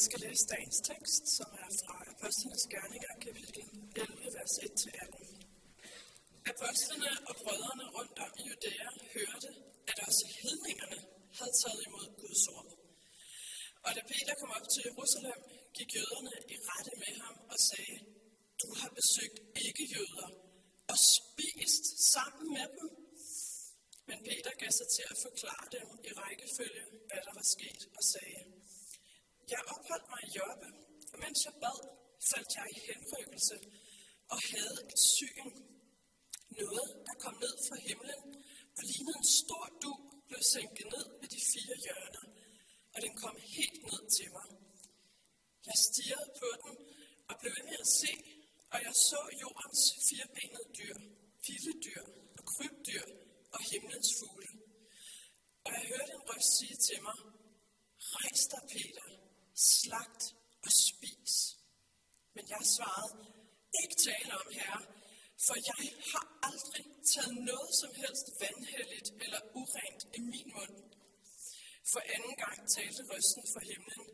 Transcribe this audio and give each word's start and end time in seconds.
Jeg 0.00 0.08
skal 0.12 0.24
læse 0.28 0.46
dagens 0.54 0.80
tekst, 0.90 1.24
som 1.38 1.50
er 1.64 1.70
fra 1.80 1.96
Apostlenes 2.12 2.64
Gerninger, 2.74 3.12
kapitel 3.26 3.62
11, 3.96 4.36
vers 4.36 4.54
1-18. 4.66 6.52
Apostlene 6.52 7.12
og 7.28 7.34
brødrene 7.42 7.86
rundt 7.96 8.16
om 8.24 8.32
i 8.40 8.42
Judæa 8.48 8.90
hørte, 9.14 9.50
at 9.90 9.98
også 10.08 10.24
hedningerne 10.42 10.98
havde 11.38 11.54
taget 11.62 11.80
imod 11.88 12.06
Guds 12.22 12.44
ord. 12.56 12.68
Og 13.86 13.90
da 13.96 14.00
Peter 14.12 14.34
kom 14.40 14.50
op 14.58 14.66
til 14.72 14.82
Jerusalem, 14.88 15.40
gik 15.76 15.90
jøderne 15.96 16.34
i 16.54 16.56
rette 16.68 16.92
med 17.02 17.12
ham 17.22 17.36
og 17.52 17.58
sagde, 17.68 17.96
du 18.62 18.68
har 18.80 18.90
besøgt 18.98 19.38
ikke 19.66 19.84
jøder 19.94 20.28
og 20.92 20.98
spist 21.14 21.84
sammen 22.14 22.46
med 22.56 22.66
dem. 22.78 22.88
Men 24.08 24.18
Peter 24.28 24.52
gav 24.62 24.72
sig 24.78 24.88
til 24.96 25.04
at 25.12 25.16
forklare 25.26 25.66
dem 25.76 25.86
i 26.08 26.10
rækkefølge, 26.20 26.84
hvad 27.08 27.20
der 27.26 27.32
var 27.40 27.46
sket, 27.54 27.82
og 27.98 28.04
sagde, 28.14 28.40
jeg 29.54 29.62
opholdt 29.74 30.08
mig 30.12 30.20
i 30.26 30.30
Jørpe, 30.36 30.68
og 31.12 31.18
mens 31.24 31.38
jeg 31.46 31.54
bad, 31.62 31.78
faldt 32.30 32.50
jeg 32.58 32.66
i 32.76 32.78
henrykkelse 32.88 33.56
og 34.32 34.38
havde 34.52 34.78
et 34.92 35.00
syn. 35.16 35.48
Noget, 36.62 36.88
der 37.06 37.14
kom 37.24 37.34
ned 37.44 37.54
fra 37.66 37.76
himlen 37.88 38.22
og 38.78 38.82
lignede 38.90 39.18
en 39.22 39.28
stor 39.40 39.64
du, 39.82 39.92
blev 40.28 40.42
sænket 40.54 40.86
ned 40.94 41.06
ved 41.20 41.28
de 41.34 41.40
fire 41.52 41.76
hjørner, 41.84 42.24
og 42.94 42.98
den 43.04 43.12
kom 43.22 43.36
helt 43.56 43.80
ned 43.90 44.02
til 44.16 44.28
mig. 44.36 44.48
Jeg 45.68 45.76
stirrede 45.88 46.30
på 46.40 46.48
den 46.62 46.74
og 47.28 47.34
blev 47.40 47.52
ved 47.56 47.64
med 47.70 47.78
at 47.86 47.90
se, 48.00 48.12
og 48.72 48.78
jeg 48.86 48.94
så 49.10 49.20
jordens 49.42 49.82
firebenede 50.06 50.66
dyr, 50.78 50.96
vilde 51.46 51.74
dyr 51.86 52.02
og 52.38 52.42
krybdyr 52.52 53.04
og 53.54 53.60
himlens 53.70 54.10
fugle. 54.18 54.48
Og 55.64 55.70
jeg 55.76 55.84
hørte 55.92 56.12
en 56.18 56.24
røst 56.28 56.50
sige 56.58 56.76
til 56.88 56.98
mig, 57.06 57.18
Rejs 58.14 58.42
dig, 58.52 58.62
Peter, 58.72 59.06
slagt 59.68 60.22
og 60.66 60.72
spis. 60.86 61.34
Men 62.34 62.44
jeg 62.54 62.62
svarede, 62.74 63.12
ikke 63.82 63.96
tale 64.08 64.32
om 64.40 64.48
herre, 64.58 64.82
for 65.46 65.56
jeg 65.70 65.80
har 66.12 66.24
aldrig 66.48 66.86
taget 67.12 67.36
noget 67.50 67.70
som 67.80 67.90
helst 68.02 68.26
vandhelligt 68.44 69.08
eller 69.24 69.40
urent 69.60 70.02
i 70.18 70.20
min 70.32 70.48
mund. 70.56 70.76
For 71.92 72.00
anden 72.14 72.34
gang 72.44 72.58
talte 72.76 73.02
røsten 73.10 73.44
fra 73.52 73.62
himlen. 73.70 74.06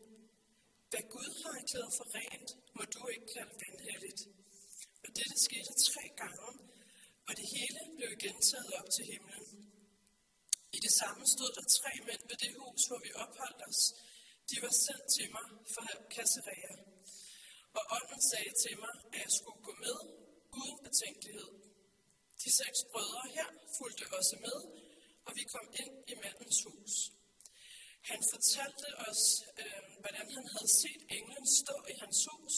Hvad 0.91 1.05
Gud 1.15 1.31
har 1.43 1.55
erklæret 1.61 1.95
for 1.99 2.07
rent, 2.19 2.51
må 2.77 2.83
du 2.95 3.01
ikke 3.15 3.29
kalde 3.35 3.55
vandhelligt. 3.65 4.21
Og 5.05 5.09
dette 5.19 5.37
skete 5.47 5.73
tre 5.89 6.05
gange, 6.23 6.51
og 7.29 7.33
det 7.39 7.47
hele 7.55 7.81
blev 7.97 8.11
igen 8.19 8.39
taget 8.51 8.71
op 8.79 8.89
til 8.97 9.05
himlen. 9.13 9.47
I 10.77 10.79
det 10.87 10.93
samme 11.01 11.23
stod 11.35 11.51
der 11.57 11.67
tre 11.79 11.93
mænd 12.07 12.23
ved 12.31 12.39
det 12.45 12.53
hus, 12.61 12.81
hvor 12.89 13.01
vi 13.07 13.11
opholdt 13.25 13.61
os, 13.69 13.81
de 14.51 14.57
var 14.65 14.75
sendt 14.87 15.07
til 15.17 15.29
mig 15.37 15.47
fra 15.75 15.87
Kasseria, 16.15 16.75
Og 17.79 17.85
ånden 17.97 18.23
sagde 18.31 18.53
til 18.65 18.75
mig, 18.85 18.95
at 19.13 19.19
jeg 19.25 19.33
skulle 19.39 19.61
gå 19.69 19.73
med 19.85 19.97
uden 20.61 20.79
betænkelighed. 20.87 21.51
De 22.43 22.51
seks 22.61 22.79
brødre 22.93 23.23
her 23.37 23.49
fulgte 23.79 24.05
også 24.19 24.37
med, 24.47 24.59
og 25.27 25.33
vi 25.39 25.45
kom 25.55 25.67
ind 25.83 25.95
i 26.13 26.15
mandens 26.23 26.59
hus. 26.67 26.95
Han 28.11 28.21
fortalte 28.33 28.89
os, 29.09 29.23
øh, 29.63 29.83
hvordan 30.03 30.27
han 30.37 30.47
havde 30.55 30.71
set 30.83 31.03
englen 31.17 31.47
stå 31.61 31.77
i 31.93 31.95
hans 32.03 32.21
hus 32.31 32.57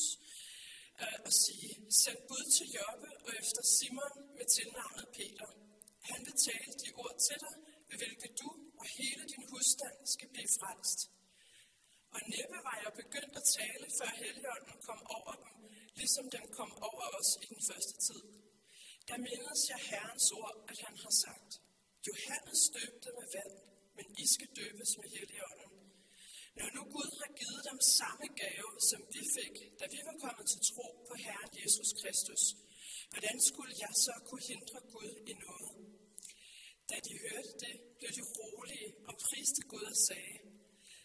øh, 1.02 1.19
og 1.27 1.33
sige, 1.42 1.70
send 2.00 2.20
bud 2.28 2.45
til 2.56 2.67
Jobbe 2.77 3.08
og 3.27 3.30
efter 3.41 3.62
Simon 3.75 4.14
med 4.36 4.47
tilnavnet 4.56 5.08
Peter. 5.19 5.48
Han 6.11 6.20
vil 6.27 6.36
tale 6.48 6.73
de 6.83 6.89
ord 7.02 7.17
til 7.27 7.39
dig, 7.45 7.55
ved 7.89 7.97
hvilke 8.02 8.28
du 8.41 8.48
og 8.80 8.86
hele 8.98 9.23
din 9.33 9.45
husstand 9.52 9.97
skal 10.14 10.28
blive 10.34 10.50
frelst. 10.58 11.00
Og 12.14 12.20
næppe 12.33 12.59
var 12.69 12.77
jeg 12.84 12.92
begyndt 13.03 13.34
at 13.41 13.47
tale, 13.59 13.87
før 13.98 14.11
Helligånden 14.23 14.77
kom 14.89 15.01
over 15.19 15.33
dem, 15.42 15.55
ligesom 16.01 16.25
den 16.37 16.47
kom 16.59 16.73
over 16.91 17.06
os 17.19 17.31
i 17.42 17.47
den 17.53 17.62
første 17.69 17.95
tid. 18.06 18.23
Der 19.09 19.19
mindes 19.27 19.61
jeg 19.73 19.81
Herrens 19.91 20.29
ord, 20.41 20.56
at 20.70 20.79
han 20.86 20.95
har 21.05 21.14
sagt, 21.24 21.51
Johannes 22.08 22.61
døbte 22.77 23.11
med 23.18 23.27
vand, 23.36 23.55
men 23.97 24.07
I 24.23 24.24
skal 24.35 24.48
døbes 24.61 24.91
med 25.01 25.08
Helligånden. 25.17 25.73
Når 26.58 26.68
nu 26.77 26.83
Gud 26.97 27.11
har 27.20 27.30
givet 27.41 27.63
dem 27.70 27.80
samme 27.98 28.27
gave, 28.42 28.70
som 28.91 29.01
vi 29.14 29.23
fik, 29.36 29.55
da 29.80 29.85
vi 29.95 30.01
var 30.08 30.17
kommet 30.24 30.47
til 30.52 30.61
tro 30.70 30.86
på 31.08 31.14
Herren 31.24 31.52
Jesus 31.63 31.91
Kristus, 32.01 32.42
hvordan 33.13 33.36
skulle 33.48 33.74
jeg 33.85 33.92
så 34.07 34.14
kunne 34.29 34.45
hindre 34.52 34.79
Gud 34.95 35.13
i 35.33 35.35
noget? 35.47 35.73
Da 36.91 36.97
de 37.07 37.14
hørte 37.27 37.52
det, 37.64 37.74
blev 37.98 38.11
de 38.18 38.24
rolige 38.39 38.89
og 39.08 39.14
priste 39.27 39.63
Gud 39.73 39.85
og 39.92 39.98
sagde, 40.08 40.37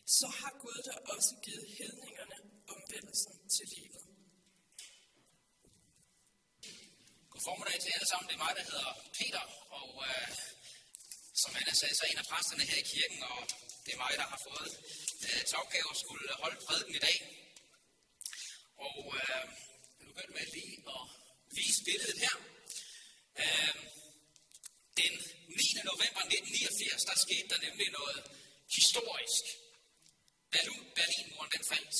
så 0.06 0.28
har 0.40 0.52
Gud 0.62 0.80
da 0.88 0.94
også 1.14 1.36
givet 1.46 1.68
hedningerne 1.78 2.38
omvendelsen 2.68 3.34
til 3.56 3.66
livet. 3.75 4.03
God 7.30 7.41
formiddag 7.50 7.80
til 7.81 7.91
alle 7.96 8.08
sammen. 8.12 8.28
Det 8.30 8.36
er 8.36 8.44
mig, 8.46 8.53
der 8.59 8.66
hedder 8.72 8.90
Peter, 9.19 9.44
og 9.80 9.90
øh, 10.09 10.30
som 11.42 11.56
Anna 11.59 11.74
sagde, 11.74 11.96
så 11.96 12.03
er 12.06 12.12
en 12.12 12.24
af 12.24 12.28
præsterne 12.31 12.63
her 12.69 12.80
i 12.84 12.88
kirken, 12.94 13.24
og 13.24 13.40
det 13.84 13.92
er 13.94 14.02
mig, 14.06 14.13
der 14.22 14.28
har 14.34 14.40
fået 14.50 14.72
øh, 15.28 15.42
til 15.47 15.56
opgave 15.63 15.88
at 15.94 16.02
skulle 16.03 16.28
holde 16.44 16.59
prædiken 16.66 16.96
i 17.00 17.03
dag. 17.08 17.18
Og 18.88 18.97
øh, 19.19 19.42
jeg 20.00 20.06
begynder 20.09 20.34
med 20.40 20.46
lige 20.58 20.78
at 20.96 21.03
vise 21.58 21.81
billedet 21.88 22.18
her. 22.24 22.36
Øh, 23.44 23.75
den 25.02 25.13
9. 25.47 25.90
november 25.92 26.22
1989, 26.22 27.09
der 27.09 27.16
skete 27.25 27.47
der 27.52 27.59
nemlig 27.68 27.88
noget 28.00 28.19
historisk. 28.78 29.46
Berlinmuren 30.97 31.52
den 31.56 31.64
faldt. 31.72 31.97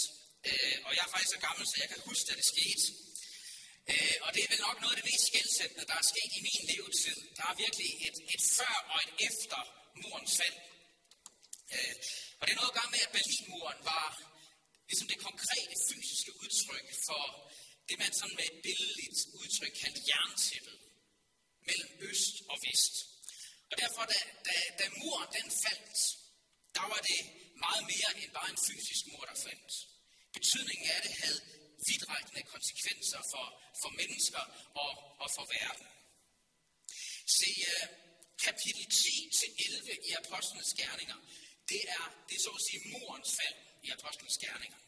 Øh, 0.50 0.78
og 0.86 0.92
jeg 0.96 1.04
er 1.06 1.12
faktisk 1.14 1.34
så 1.36 1.42
gammel, 1.48 1.64
så 1.68 1.76
jeg 1.84 1.90
kan 1.90 2.02
huske, 2.10 2.28
at 2.32 2.38
det 2.40 2.48
skete. 2.54 2.86
Øh, 3.92 4.18
og 4.26 4.30
det 4.34 4.42
er 4.42 4.50
vel 4.54 4.62
nok 4.68 4.78
noget 4.80 4.94
af 4.94 5.00
det 5.00 5.10
mest 5.12 5.26
skældsættende, 5.32 5.86
der 5.90 5.96
er 6.02 6.06
sket 6.14 6.32
i 6.40 6.42
min 6.48 6.64
levetid. 6.72 7.18
Der 7.38 7.46
er 7.52 7.56
virkelig 7.64 7.90
et, 8.08 8.18
et 8.34 8.44
før 8.58 8.76
og 8.94 8.98
et 9.06 9.14
efter 9.30 9.60
murens 10.02 10.34
fald. 10.40 10.58
Øh, 11.76 11.96
og 12.40 12.44
det 12.44 12.52
er 12.52 12.60
noget 12.60 12.74
at 12.74 12.80
gøre 12.80 12.94
med, 12.94 13.02
at 13.06 13.14
Berlinmuren 13.16 13.82
var 13.94 14.10
ligesom 14.90 15.08
det 15.12 15.20
konkrete 15.28 15.76
fysiske 15.88 16.32
udtryk 16.44 16.88
for 17.08 17.24
det, 17.88 17.96
man 18.04 18.14
sådan 18.20 18.36
med 18.40 18.46
et 18.52 18.58
billedligt 18.66 19.20
udtryk 19.42 19.74
kaldte 19.82 20.02
jerntæppet 20.12 20.78
mellem 21.68 21.90
øst 22.10 22.36
og 22.52 22.58
vest. 22.66 22.96
Og 23.72 23.76
derfor, 23.82 24.04
da, 24.14 24.20
da, 24.48 24.56
da 24.80 24.86
muren 25.00 25.30
den 25.38 25.48
faldt, 25.64 26.00
der 26.78 26.86
var 26.94 27.02
det 27.10 27.22
meget 27.66 27.84
mere 27.94 28.10
end 28.22 28.32
bare 28.38 28.50
en 28.56 28.62
fysisk 28.68 29.04
mor, 29.12 29.24
der 29.30 29.38
faldt. 29.46 29.74
Betydningen 30.38 30.88
af 30.96 31.00
det 31.06 31.14
havde 31.24 31.40
vidtrækkende 31.88 32.44
konsekvenser 32.54 33.22
for, 33.32 33.46
for 33.82 33.90
mennesker 34.02 34.44
og, 34.84 34.92
og 35.24 35.30
for 35.36 35.46
verden. 35.58 35.88
Se, 37.38 37.50
uh, 37.72 37.86
kapitel 38.46 38.84
10-11 38.84 40.10
i 40.10 40.12
Apostlenes 40.22 40.72
Gerninger, 40.82 41.20
det 41.72 41.82
er, 41.98 42.04
det 42.28 42.36
er 42.38 42.44
så 42.48 42.52
at 42.60 42.64
sige 42.68 42.82
murens 42.94 43.32
fald 43.40 43.58
i 43.86 43.90
Apostlenes 43.98 44.38
Gerninger. 44.46 44.80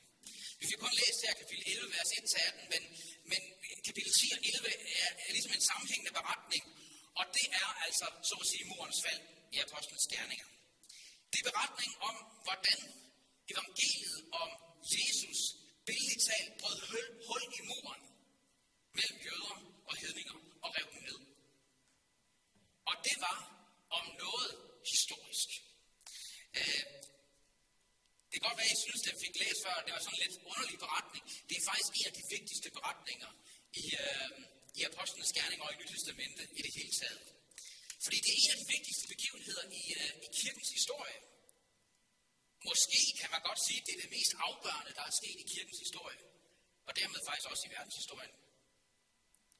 Vi 0.59 0.65
fik 0.69 0.79
kun 0.85 0.93
læse 1.01 1.19
her 1.27 1.33
kapitel 1.41 1.63
11, 1.67 1.91
vers 1.95 2.11
1-18, 2.19 2.71
men, 2.73 2.81
men 3.31 3.41
kapitel 3.87 4.11
10 4.13 4.35
og 4.35 4.39
11 4.43 4.69
er, 5.03 5.09
er 5.25 5.31
ligesom 5.35 5.53
en 5.57 5.65
sammenhængende 5.69 6.13
beretning, 6.19 6.63
og 7.19 7.25
det 7.37 7.47
er 7.61 7.69
altså 7.85 8.05
så 8.29 8.35
at 8.43 8.47
sige 8.51 8.65
murens 8.71 8.99
fald 9.05 9.21
i 9.55 9.57
Apostlenes 9.65 10.07
Gerninger. 10.13 10.47
Det 11.31 11.37
er 11.41 11.49
beretningen 11.51 11.97
om, 12.09 12.15
hvordan 12.45 12.79
evangeliet 13.53 14.19
om 14.41 14.49
Jesus 14.95 15.39
billigt 15.87 16.21
talt 16.27 16.51
brød 16.61 16.79
hul, 16.89 17.05
hul 17.27 17.43
i 17.59 17.61
muren 17.69 18.03
mellem 18.97 19.17
jøder 19.25 19.55
og 19.89 19.93
hedninger 20.03 20.37
og 20.63 20.69
rev 20.75 20.87
dem 20.93 21.01
ned. 21.07 21.19
Og 22.89 22.95
det 23.07 23.15
var 23.25 23.37
om 23.97 24.05
noget 24.23 24.51
historisk. 24.93 25.49
Øh, 26.59 26.83
det 28.27 28.35
kan 28.37 28.47
godt 28.47 28.57
være, 28.59 28.71
at 28.71 28.77
I 28.77 28.83
synes, 28.85 29.01
at 29.03 29.09
jeg 29.11 29.19
fik 29.25 29.35
læst 29.41 29.59
før, 29.65 29.75
det 29.85 29.91
var 29.95 30.01
sådan 30.03 30.15
en 30.17 30.23
lidt 30.25 30.37
underlig 30.51 30.77
beretning. 30.85 31.23
Det 31.47 31.55
er 31.57 31.63
faktisk 31.69 31.93
en 31.99 32.07
af 32.11 32.15
de 32.19 32.23
vigtigste 32.35 32.69
beretninger 32.77 33.31
i, 33.83 33.85
øh, 34.03 34.31
i 34.79 34.81
Apostlenes 34.89 35.31
Gerninger 35.37 35.65
og 35.67 35.71
i 35.73 35.77
Nyt 35.79 35.91
Testamente 35.93 36.43
i 36.59 36.61
det 36.65 36.73
hele 36.79 36.93
taget. 37.01 37.21
Fordi 38.05 38.17
det 38.23 38.31
er 38.33 38.39
en 38.43 38.51
af 38.55 38.59
de 38.61 38.67
vigtigste 38.75 39.05
begivenheder 39.13 39.63
i, 39.79 39.83
uh, 39.99 40.11
i 40.25 40.27
kirkens 40.41 40.69
historie. 40.77 41.17
Måske 42.69 42.99
kan 43.19 43.29
man 43.35 43.41
godt 43.49 43.59
sige, 43.65 43.79
at 43.79 43.85
det 43.87 43.93
er 43.95 44.01
det 44.03 44.11
mest 44.17 44.33
afgørende, 44.47 44.91
der 44.97 45.03
er 45.09 45.13
sket 45.19 45.37
i 45.43 45.45
kirkens 45.53 45.79
historie. 45.85 46.19
Og 46.87 46.91
dermed 46.99 47.19
faktisk 47.27 47.47
også 47.51 47.63
i 47.67 47.71
verdenshistorien. 47.77 48.35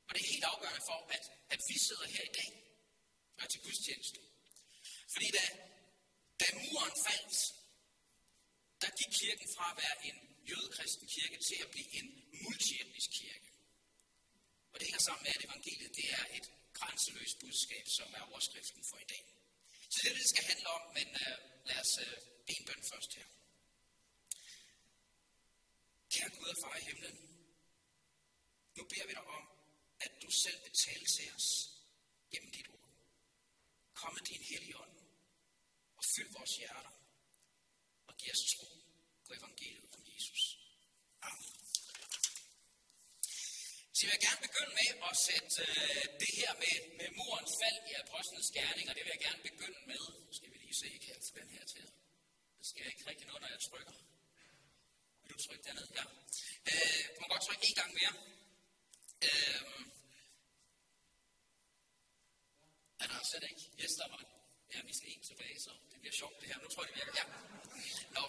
Og 0.08 0.12
det 0.14 0.22
er 0.24 0.30
helt 0.36 0.48
afgørende 0.54 0.84
for, 0.90 1.00
at, 1.16 1.24
at 1.54 1.60
vi 1.70 1.78
sidder 1.88 2.08
her 2.16 2.24
i 2.32 2.34
dag 2.40 2.52
og 3.36 3.40
er 3.44 3.50
til 3.52 3.62
gudstjeneste. 3.66 4.20
Fordi 5.14 5.28
da, 5.38 5.46
da 6.42 6.46
muren 6.64 6.96
faldt, 7.08 7.38
der 8.82 8.90
gik 9.00 9.12
kirken 9.22 9.48
fra 9.56 9.66
at 9.72 9.78
være 9.84 9.98
en 10.10 10.18
jødekristen 10.50 11.08
kirke 11.16 11.38
til 11.48 11.58
at 11.64 11.70
blive 11.74 11.90
en 12.00 12.08
multietnisk 12.44 13.10
kirke. 13.20 13.50
Og 14.72 14.76
det 14.80 14.86
hænger 14.88 15.04
sammen 15.08 15.24
med, 15.26 15.32
at 15.38 15.46
evangeliet 15.48 15.96
det 16.00 16.08
er 16.20 16.26
et 16.38 16.48
grænseløst 16.80 17.38
budskab, 17.44 17.86
som 17.98 18.08
er 18.18 18.24
overskriften 18.30 18.84
for 18.90 18.98
i 19.06 19.08
dag. 19.14 19.24
Så 19.92 19.98
det 20.02 20.10
er 20.10 20.14
det, 20.14 20.22
det 20.24 20.30
skal 20.34 20.46
handle 20.52 20.68
om, 20.78 20.84
men 20.98 21.08
uh, 21.26 21.36
lad 21.70 21.80
os 21.84 21.94
uh, 22.06 22.14
bede 22.46 22.60
en 22.60 22.66
bøn 22.68 22.84
først 22.92 23.12
her. 23.18 23.28
kære 26.16 26.30
Gud 26.38 26.48
og 26.54 26.58
far 26.64 26.76
i 26.78 26.84
himlen, 26.90 27.18
nu 28.76 28.82
beder 28.92 29.06
vi 29.08 29.14
dig 29.20 29.28
om, 29.38 29.46
at 30.06 30.12
du 30.22 30.30
selv 30.44 30.60
vil 30.64 30.74
tale 30.86 31.06
til 31.16 31.28
os 31.38 31.48
gennem 32.32 32.52
dit 32.52 32.68
ord. 32.68 32.90
Kom 33.94 34.14
med 34.14 34.24
din 34.32 34.44
hellige 34.52 34.78
ånd 34.84 34.98
og 35.98 36.04
fyld 36.16 36.32
vores 36.38 36.54
hjerter 36.58 36.94
og 38.08 38.14
giv 38.18 38.32
os 38.32 38.44
tro 38.52 38.68
på 39.26 39.34
evangeliet 39.34 39.96
om 39.96 40.02
Jesus. 40.14 40.44
Amen. 41.22 41.55
Så 43.96 44.02
jeg 44.06 44.12
vil 44.14 44.24
gerne 44.28 44.42
begynde 44.48 44.74
med 44.80 44.90
at 45.10 45.16
sætte 45.28 45.56
øh, 45.66 46.04
det 46.22 46.32
her 46.40 46.52
med, 46.64 46.76
med 47.00 47.10
murens 47.20 47.54
fald 47.62 47.80
i 47.92 47.94
apostlenes 48.04 48.50
gerninger, 48.58 48.94
det 48.96 49.04
vil 49.06 49.12
jeg 49.16 49.24
gerne 49.28 49.42
begynde 49.50 49.82
med. 49.92 50.04
Nu 50.26 50.32
skal 50.38 50.50
vi 50.54 50.58
lige 50.66 50.78
se, 50.84 50.90
kan 51.04 51.12
jeg 51.16 51.22
få 51.30 51.34
den 51.42 51.52
her 51.56 51.66
til. 51.74 51.86
Det 52.58 52.66
sker 52.72 52.86
ikke 52.94 53.04
rigtig 53.10 53.26
noget, 53.30 53.42
når 53.44 53.52
jeg 53.56 53.62
trykker. 53.70 53.96
Vil 55.22 55.30
du 55.34 55.38
trykke 55.46 55.64
dernede? 55.68 55.90
Ja. 56.00 56.06
Øh, 56.72 57.02
du 57.14 57.18
må 57.22 57.28
godt 57.34 57.44
trykke 57.48 57.64
en 57.70 57.78
gang 57.82 57.92
mere. 58.00 58.14
Øh, 59.28 59.62
er 63.04 63.08
der 63.12 63.20
slet 63.30 63.44
ikke? 63.52 63.64
Yes, 63.82 63.94
der 64.02 64.08
var 64.14 64.22
Ja, 64.74 64.80
vi 64.90 64.94
skal 64.98 65.10
en 65.16 65.24
tilbage, 65.32 65.58
så 65.66 65.72
det 65.92 65.95
bliver 66.06 66.22
sjovt 66.24 66.38
det 66.42 66.48
her. 66.52 66.58
Nu 66.64 66.68
tror 66.74 66.82
jeg, 66.84 66.90
det 66.92 66.98
virker. 67.02 67.14
Ja. 67.22 67.26
Nå. 68.18 68.24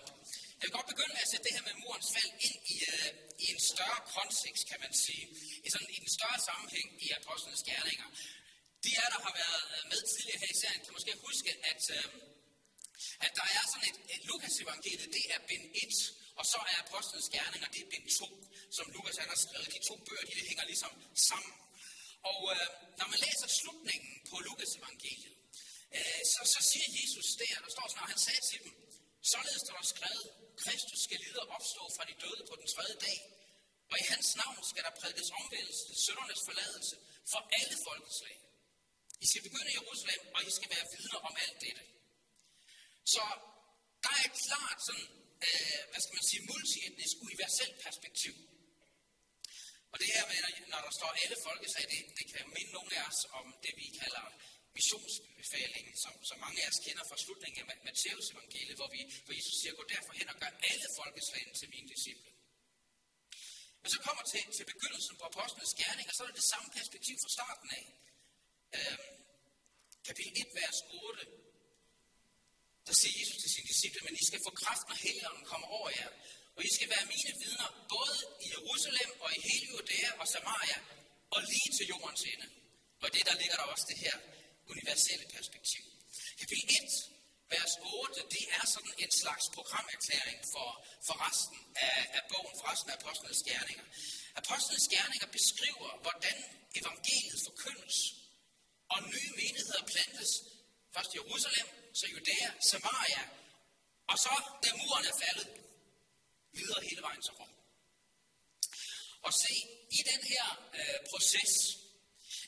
Jeg 0.58 0.64
vil 0.66 0.74
godt 0.78 0.88
begynde 0.92 1.12
med 1.16 1.22
at 1.26 1.30
sætte 1.32 1.44
det 1.46 1.52
her 1.56 1.64
med 1.68 1.74
murens 1.82 2.08
fald 2.14 2.32
ind 2.48 2.58
i, 2.74 2.76
uh, 2.90 3.08
i 3.44 3.46
en 3.54 3.60
større 3.72 4.00
kontekst, 4.16 4.62
kan 4.70 4.78
man 4.84 4.92
sige. 5.04 5.24
I, 5.66 5.68
sådan, 5.74 5.90
i 5.96 5.98
den 6.04 6.10
større 6.18 6.38
sammenhæng 6.48 6.88
i 7.06 7.08
apostlenes 7.20 7.62
gerninger. 7.70 8.08
De 8.84 8.90
af 9.02 9.08
der 9.14 9.20
har 9.26 9.34
været 9.42 9.64
øh, 9.74 9.82
med 9.92 10.00
tidligere 10.10 10.40
her 10.42 10.50
i 10.54 10.58
serien, 10.62 10.82
kan 10.84 10.92
måske 10.98 11.12
huske, 11.28 11.50
at, 11.70 11.82
uh, 11.96 12.06
at 13.26 13.32
der 13.38 13.46
er 13.56 13.64
sådan 13.70 13.86
et, 13.90 13.98
et 14.14 14.22
Lukas 14.28 14.56
evangeliet, 14.64 15.10
det 15.18 15.24
er 15.34 15.38
bind 15.50 15.64
1, 15.74 15.94
og 16.38 16.44
så 16.52 16.58
er 16.72 16.76
apostlenes 16.84 17.28
gerninger, 17.36 17.68
det 17.74 17.80
er 17.84 17.88
bind 17.94 18.06
2, 18.20 18.26
som 18.76 18.84
Lukas 18.94 19.16
har 19.32 19.40
skrevet. 19.44 19.68
De 19.76 19.80
to 19.88 19.94
bøger, 20.06 20.24
de 20.28 20.48
hænger 20.50 20.64
ligesom 20.72 20.92
sammen. 21.28 21.54
Og 22.30 22.36
uh, 22.52 22.66
når 22.98 23.06
man 23.12 23.18
læser 23.26 23.48
slutningen 23.60 24.12
på 24.30 24.34
Lukas 24.46 24.72
evangeliet, 24.80 25.35
så, 26.32 26.40
så 26.54 26.60
siger 26.70 26.86
Jesus 26.98 27.26
der, 27.42 27.54
der 27.64 27.70
står 27.76 27.86
sådan, 27.88 28.02
og 28.04 28.10
han 28.14 28.20
sagde 28.26 28.42
til 28.50 28.58
dem, 28.64 28.72
således 29.32 29.62
der 29.68 29.74
skrevet, 29.94 30.26
Kristus 30.64 31.00
skal 31.06 31.18
lide 31.24 31.38
og 31.42 31.48
opstå 31.56 31.82
fra 31.96 32.04
de 32.08 32.14
døde 32.24 32.42
på 32.50 32.54
den 32.60 32.68
tredje 32.74 32.96
dag, 33.06 33.18
og 33.90 33.96
i 34.02 34.04
hans 34.12 34.28
navn 34.42 34.60
skal 34.70 34.82
der 34.86 34.92
prædikes 35.00 35.30
omvendelse 35.40 35.82
til 35.88 35.96
søndernes 36.04 36.42
forladelse 36.48 36.96
for 37.32 37.40
alle 37.58 37.76
folkeslag. 37.88 38.36
I 39.24 39.26
skal 39.30 39.42
begynde 39.46 39.70
i 39.72 39.76
Jerusalem, 39.78 40.22
og 40.34 40.40
I 40.48 40.50
skal 40.58 40.70
være 40.74 40.86
vidner 40.94 41.20
om 41.28 41.34
alt 41.44 41.58
dette. 41.66 41.84
Så 43.14 43.22
der 44.04 44.12
er 44.18 44.22
et 44.30 44.36
klart 44.46 44.78
sådan, 44.86 45.08
øh, 45.46 45.80
hvad 45.90 46.00
skal 46.04 46.14
man 46.18 46.26
sige, 46.30 46.42
multietnisk, 46.50 47.14
universelt 47.28 47.76
perspektiv. 47.86 48.34
Og 49.92 49.96
det 50.00 50.08
her 50.14 50.24
med, 50.30 50.38
når 50.72 50.80
der 50.86 50.92
står 50.98 51.10
alle 51.22 51.36
folkeslag, 51.46 51.84
det, 51.92 52.00
det 52.18 52.26
kan 52.32 52.44
minde 52.56 52.72
nogle 52.78 52.92
af 52.98 53.02
os 53.10 53.20
om 53.38 53.46
det, 53.64 53.72
vi 53.80 53.86
kalder 54.00 54.24
missionsbefalingen, 54.78 55.94
som, 56.04 56.12
som 56.28 56.36
mange 56.44 56.58
af 56.62 56.68
os 56.72 56.80
kender 56.86 57.04
fra 57.10 57.18
slutningen 57.24 57.60
af 57.72 57.76
Matteus 57.86 58.26
evangeliet, 58.34 58.76
hvor, 58.80 58.90
vi, 58.94 59.00
hvor 59.24 59.34
Jesus 59.38 59.56
siger, 59.60 59.72
gå 59.80 59.84
derfor 59.94 60.12
hen 60.20 60.28
og 60.32 60.36
gør 60.42 60.52
alle 60.70 60.88
folkeslagene 60.98 61.54
til 61.60 61.68
mine 61.74 61.88
disciple. 61.94 62.30
Men 63.82 63.88
så 63.94 63.98
kommer 64.06 64.24
til, 64.32 64.42
til 64.56 64.64
begyndelsen 64.72 65.14
på 65.20 65.24
apostlenes 65.30 65.72
gerning, 65.82 66.06
og 66.10 66.14
så 66.14 66.22
er 66.22 66.28
det 66.30 66.38
det 66.42 66.48
samme 66.52 66.68
perspektiv 66.78 67.16
fra 67.22 67.30
starten 67.36 67.68
af. 67.78 67.84
Øhm, 68.76 69.10
kapitel 70.08 70.32
1, 70.42 70.48
vers 70.60 70.78
8, 71.08 71.26
der 72.86 72.94
siger 73.00 73.14
Jesus 73.20 73.38
til 73.42 73.50
sine 73.54 73.68
disciple, 73.72 74.00
men 74.06 74.14
I 74.20 74.24
skal 74.28 74.40
få 74.46 74.50
kraft, 74.62 74.84
når 74.88 74.96
Helligånden 75.04 75.44
kommer 75.52 75.68
over 75.78 75.90
jer. 75.98 76.10
Og 76.56 76.60
I 76.68 76.70
skal 76.76 76.88
være 76.94 77.04
mine 77.14 77.32
vidner, 77.42 77.68
både 77.94 78.16
i 78.44 78.46
Jerusalem 78.54 79.10
og 79.24 79.28
i 79.36 79.38
hele 79.48 79.66
Judæa 79.72 80.10
og 80.20 80.26
Samaria, 80.34 80.78
og 81.34 81.40
lige 81.52 81.70
til 81.76 81.86
jordens 81.92 82.22
ende. 82.32 82.46
Og 83.02 83.08
det, 83.14 83.22
der 83.28 83.34
ligger 83.40 83.56
der 83.60 83.66
også 83.74 83.86
det 83.92 83.98
her 84.04 84.16
universelle 84.74 85.26
perspektiv. 85.36 85.84
Kapitel 86.40 86.64
1, 86.70 87.16
vers 87.54 87.72
8, 87.82 88.20
det 88.34 88.44
er 88.58 88.64
sådan 88.74 88.94
en 89.04 89.10
slags 89.22 89.44
programerklæring 89.56 90.38
for, 90.52 90.68
for 91.06 91.16
resten 91.26 91.58
af, 91.88 91.98
af 92.18 92.22
bogen, 92.32 92.54
for 92.58 92.66
resten 92.72 92.90
af 92.90 92.96
apostlenes 93.00 93.42
gerninger. 93.50 93.86
Apostlenes 94.42 94.86
gerninger 94.96 95.28
beskriver, 95.38 95.90
hvordan 96.04 96.36
evangeliet 96.80 97.40
forkyndes, 97.48 97.96
og 98.92 98.98
nye 99.12 99.30
menigheder 99.40 99.84
plantes. 99.92 100.30
Først 100.94 101.10
i 101.14 101.16
Jerusalem, 101.20 101.66
så 101.98 102.04
Judæa, 102.12 102.50
Samaria, 102.70 103.24
og 104.10 104.16
så, 104.24 104.34
da 104.62 104.68
muren 104.80 105.06
er 105.12 105.16
faldet, 105.24 105.48
videre 106.58 106.80
hele 106.88 107.02
vejen 107.02 107.22
til 107.22 107.32
Rom. 107.38 107.52
Og 109.26 109.32
se, 109.42 109.54
i 109.98 110.00
den 110.10 110.20
her 110.32 110.44
øh, 110.80 110.98
proces, 111.10 111.52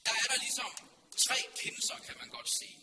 der 0.06 0.14
er 0.22 0.26
der 0.32 0.38
ligesom 0.46 0.70
tre 1.26 1.38
pinser, 1.60 1.98
kan 2.06 2.16
man 2.20 2.28
godt 2.36 2.50
sige. 2.58 2.78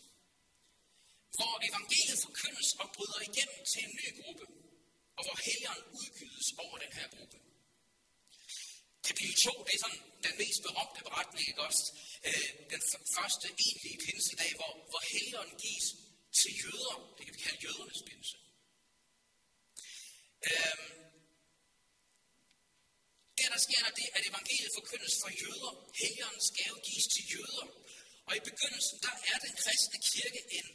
Hvor 1.36 1.54
evangeliet 1.68 2.20
forkyndes 2.26 2.68
og 2.82 2.86
bryder 2.96 3.20
igennem 3.28 3.60
til 3.70 3.80
en 3.86 3.94
ny 4.00 4.06
gruppe, 4.20 4.44
og 5.16 5.22
hvor 5.26 5.38
helgeren 5.48 5.82
udgydes 6.00 6.48
over 6.64 6.76
den 6.84 6.92
her 6.98 7.08
gruppe. 7.14 7.36
Kapitel 9.08 9.34
2, 9.44 9.64
det 9.66 9.74
er 9.74 9.82
sådan 9.84 10.02
den 10.26 10.34
mest 10.42 10.60
berømte 10.66 11.00
beretning, 11.08 11.44
ikke 11.50 11.62
også? 11.68 11.84
Øh, 12.28 12.48
den 12.72 12.82
første 13.16 13.46
egentlige 13.64 13.98
pinsedag, 14.04 14.50
hvor, 14.58 14.72
hvor 14.90 15.02
helgeren 15.14 15.52
gives 15.64 15.86
til 16.38 16.52
jøder. 16.62 16.96
Det 17.16 17.22
kan 17.26 17.34
vi 17.36 17.40
kalde 17.46 17.60
jødernes 17.64 18.02
pinse. 18.08 18.36
Øh, 20.48 20.78
der, 23.38 23.48
der 23.54 23.60
sker 23.66 23.82
er 23.88 23.94
det, 24.00 24.08
at 24.16 24.22
evangeliet 24.30 24.72
forkyndes 24.78 25.14
for 25.22 25.30
jøder. 25.42 25.72
Helgerens 26.02 26.46
gave 26.58 26.76
gives 26.88 27.06
til 27.14 27.24
jøder. 27.34 27.66
Og 28.28 28.32
i 28.38 28.40
begyndelsen, 28.50 28.96
der 29.06 29.14
er 29.32 29.38
den 29.46 29.54
kristne 29.62 29.98
kirke 30.12 30.40
en, 30.58 30.66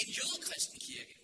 en 0.00 0.08
jødekristen 0.18 0.78
kirke. 0.88 1.14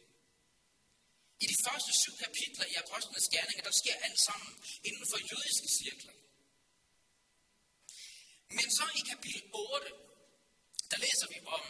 I 1.45 1.47
de 1.53 1.57
første 1.67 1.93
syv 2.03 2.15
kapitler 2.25 2.67
i 2.73 2.75
Apostlenes 2.83 3.29
Gerninger, 3.35 3.65
der 3.69 3.75
sker 3.81 3.97
alt 4.07 4.21
sammen 4.29 4.53
inden 4.89 5.05
for 5.11 5.19
jødiske 5.31 5.69
cirkler. 5.81 6.15
Men 8.59 8.67
så 8.79 8.85
i 9.01 9.03
kapitel 9.13 9.43
8, 9.53 9.91
der 10.91 10.99
læser 11.07 11.27
vi 11.33 11.39
om 11.57 11.65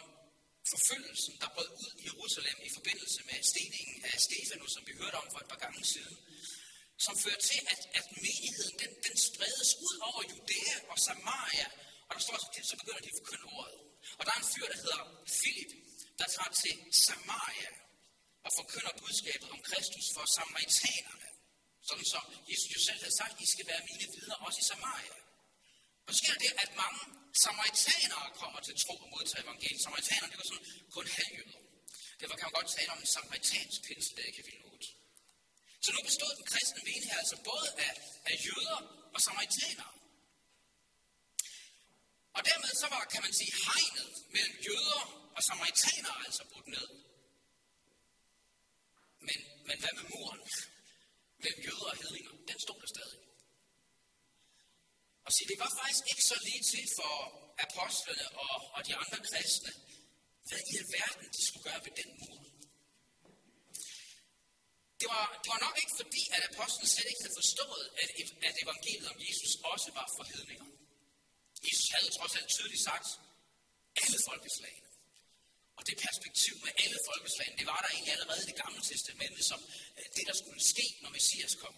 forfølgelsen, 0.73 1.35
der 1.41 1.49
brød 1.55 1.71
ud 1.83 1.91
i 2.01 2.05
Jerusalem 2.11 2.57
i 2.69 2.71
forbindelse 2.77 3.21
med 3.29 3.39
steningen 3.53 3.97
af 4.11 4.17
Stefanus, 4.27 4.73
som 4.75 4.83
vi 4.89 4.93
hørte 5.01 5.17
om 5.23 5.29
for 5.33 5.41
et 5.45 5.49
par 5.53 5.61
gange 5.65 5.83
siden, 5.95 6.17
som 7.07 7.15
fører 7.25 7.43
til, 7.51 7.61
at, 7.75 7.81
at 7.99 8.07
menigheden 8.25 8.77
den, 8.83 8.93
den 9.07 9.17
spredes 9.29 9.71
ud 9.87 9.97
over 10.09 10.23
Judæa 10.31 10.77
og 10.93 10.99
Samaria, 11.07 11.69
og 12.09 12.13
der 12.17 12.23
står 12.27 12.37
så, 12.43 12.49
så 12.71 12.77
begynder 12.81 13.03
de 13.05 13.13
at 13.13 13.19
forkynde 13.21 13.47
ordet. 13.59 13.86
Og 14.19 14.23
der 14.27 14.33
er 14.35 14.41
en 14.45 14.51
fyr, 14.55 14.67
der 14.73 14.79
hedder 14.85 15.03
Philip, 15.39 15.73
der 16.21 16.27
tager 16.35 16.53
til 16.63 16.75
Samaria 17.07 17.71
og 18.47 18.51
forkynder 18.59 18.93
budskabet 19.03 19.49
om 19.57 19.61
Kristus 19.71 20.07
for 20.15 20.25
samaritanerne. 20.39 21.29
Sådan 21.89 22.09
som 22.15 22.25
Jesus 22.51 22.71
jo 22.77 22.81
selv 22.89 23.01
havde 23.05 23.17
sagt, 23.21 23.35
I 23.45 23.47
skal 23.55 23.67
være 23.73 23.83
mine 23.91 24.07
vidner 24.15 24.39
også 24.47 24.59
i 24.65 24.67
Samaria. 24.73 25.17
Og 26.07 26.11
så 26.13 26.19
sker 26.23 26.37
det, 26.45 26.51
at 26.65 26.71
mange 26.83 27.01
samaritanere 27.45 28.27
kommer 28.41 28.61
til 28.67 28.75
tro 28.83 28.95
og 29.05 29.09
modtager 29.15 29.45
evangeliet. 29.47 29.83
Samaritanerne, 29.87 30.31
det 30.33 30.39
var 30.43 30.49
sådan 30.53 30.67
kun 30.97 31.07
halvjøder. 31.17 31.61
Derfor 32.21 32.35
kan 32.37 32.47
man 32.49 32.57
godt 32.59 32.71
tale 32.77 32.91
om 32.95 33.01
en 33.05 33.11
samaritansk 33.17 33.79
pinsedag 33.87 34.29
i 34.33 34.35
kapitel 34.39 34.61
8. 34.65 34.87
Så 35.85 35.89
nu 35.95 36.01
bestod 36.11 36.33
den 36.39 36.47
kristne 36.53 36.81
menighed 36.89 37.19
altså 37.23 37.37
både 37.51 37.69
af, 37.87 37.93
af 38.31 38.35
jøder 38.47 38.79
og 39.15 39.21
samaritanere. 39.27 39.93
Og 42.37 42.43
dermed 42.49 42.73
så 42.83 42.87
var, 42.95 43.03
kan 43.15 43.23
man 43.27 43.35
sige, 43.41 43.53
hegnet 43.67 44.11
mellem 44.35 44.57
jøder 44.69 45.03
og 45.37 45.43
samaritanere 45.51 46.17
altså 46.27 46.43
brudt 46.53 46.69
ned. 46.77 46.89
Men, 49.27 49.39
men 49.69 49.77
hvad 49.83 49.93
med 49.99 50.05
muren 50.13 50.43
mellem 51.43 51.61
jøder 51.67 51.89
og 51.93 51.97
hedninger? 52.03 52.33
Den 52.51 52.59
stod 52.65 52.79
der 52.83 52.89
stadig. 52.97 53.21
Og 55.27 55.31
se, 55.35 55.41
det 55.51 55.59
var 55.65 55.71
faktisk 55.81 56.05
ikke 56.13 56.25
så 56.31 56.37
lige 56.49 56.63
til 56.73 56.85
for 56.99 57.13
apostlene 57.67 58.27
og, 58.45 58.57
og 58.75 58.81
de 58.89 58.95
andre 59.03 59.19
kristne, 59.29 59.73
hvad 60.49 60.61
i 60.71 60.73
alverden 60.83 61.27
de 61.37 61.43
skulle 61.49 61.67
gøre 61.69 61.81
ved 61.87 61.95
den 62.01 62.11
mur. 62.21 62.37
Det 65.01 65.09
var, 65.15 65.27
det 65.43 65.49
var 65.55 65.61
nok 65.67 65.77
ikke 65.83 65.95
fordi, 66.03 66.23
at 66.37 66.43
apostlene 66.51 66.89
slet 66.95 67.09
ikke 67.13 67.23
havde 67.25 67.39
forstået, 67.43 67.85
at, 68.03 68.09
at 68.49 68.55
evangeliet 68.65 69.09
om 69.15 69.19
Jesus 69.29 69.53
også 69.73 69.89
var 69.99 70.07
for 70.17 70.25
hedninger. 70.33 70.66
Jesus 72.07 72.19
trods 72.21 72.35
alt 72.39 72.49
tydeligt 72.57 72.85
sagt, 72.91 73.09
alle 74.03 74.19
folkeslagene. 74.29 74.89
Og 75.79 75.83
det 75.89 75.95
perspektiv 76.07 76.55
med 76.65 76.73
alle 76.85 76.99
folkeslagene, 77.09 77.57
det 77.61 77.67
var 77.73 77.81
der 77.85 77.91
egentlig 77.95 78.15
allerede 78.17 78.41
i 78.45 78.49
det 78.51 78.59
gamle 78.63 78.81
testamente, 78.91 79.41
som 79.51 79.61
øh, 79.99 80.07
det, 80.17 80.25
der 80.31 80.37
skulle 80.43 80.63
ske, 80.73 80.87
når 81.03 81.11
Messias 81.17 81.55
kom. 81.63 81.75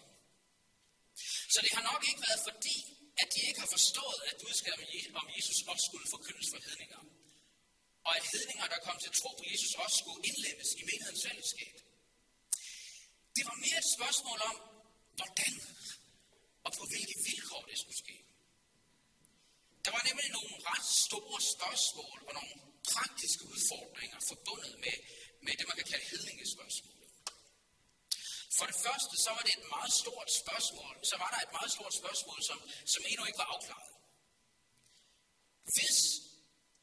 Så 1.54 1.58
det 1.64 1.72
har 1.76 1.84
nok 1.90 2.02
ikke 2.10 2.22
været 2.28 2.40
fordi, 2.48 2.76
at 3.22 3.28
de 3.34 3.40
ikke 3.48 3.60
har 3.64 3.70
forstået, 3.76 4.20
at 4.30 4.34
budskabet 4.44 4.86
om 5.20 5.26
Jesus 5.36 5.58
også 5.72 5.84
skulle 5.88 6.08
forkyndes 6.14 6.48
for 6.52 6.60
hedninger. 6.66 7.00
Og 8.06 8.12
at 8.18 8.24
hedninger, 8.32 8.66
der 8.72 8.78
kom 8.86 8.96
til 9.04 9.10
tro 9.20 9.30
på 9.40 9.44
Jesus, 9.52 9.72
også 9.82 9.96
skulle 10.02 10.22
indlemmes 10.28 10.70
i 10.80 10.82
menighedens 10.90 11.24
fællesskab. 11.26 11.74
Det 13.36 13.44
var 13.48 13.56
mere 13.64 13.78
et 13.84 13.90
spørgsmål 13.96 14.38
om, 14.50 14.56
hvordan 15.18 15.52
og 16.66 16.70
på 16.78 16.84
hvilken 19.92 20.28
spørgsmål 21.54 22.18
og 22.28 22.32
nogle 22.38 22.54
praktiske 22.92 23.42
udfordringer 23.52 24.18
forbundet 24.30 24.74
med, 24.84 24.96
med 25.44 25.52
det, 25.58 25.64
man 25.70 25.76
kan 25.80 25.88
kalde 25.92 26.06
hedningespørgsmål. 26.12 26.94
For 28.58 28.66
det 28.70 28.78
første, 28.86 29.14
så 29.24 29.30
var 29.36 29.42
det 29.46 29.52
et 29.58 29.66
meget 29.76 29.92
stort 30.02 30.30
spørgsmål. 30.42 30.94
Så 31.10 31.16
var 31.22 31.30
der 31.34 31.40
et 31.46 31.52
meget 31.58 31.70
stort 31.76 31.94
spørgsmål, 32.00 32.38
som, 32.48 32.58
som 32.92 33.02
endnu 33.10 33.24
ikke 33.28 33.42
var 33.44 33.50
afklaret. 33.54 33.92
Hvis 35.76 35.98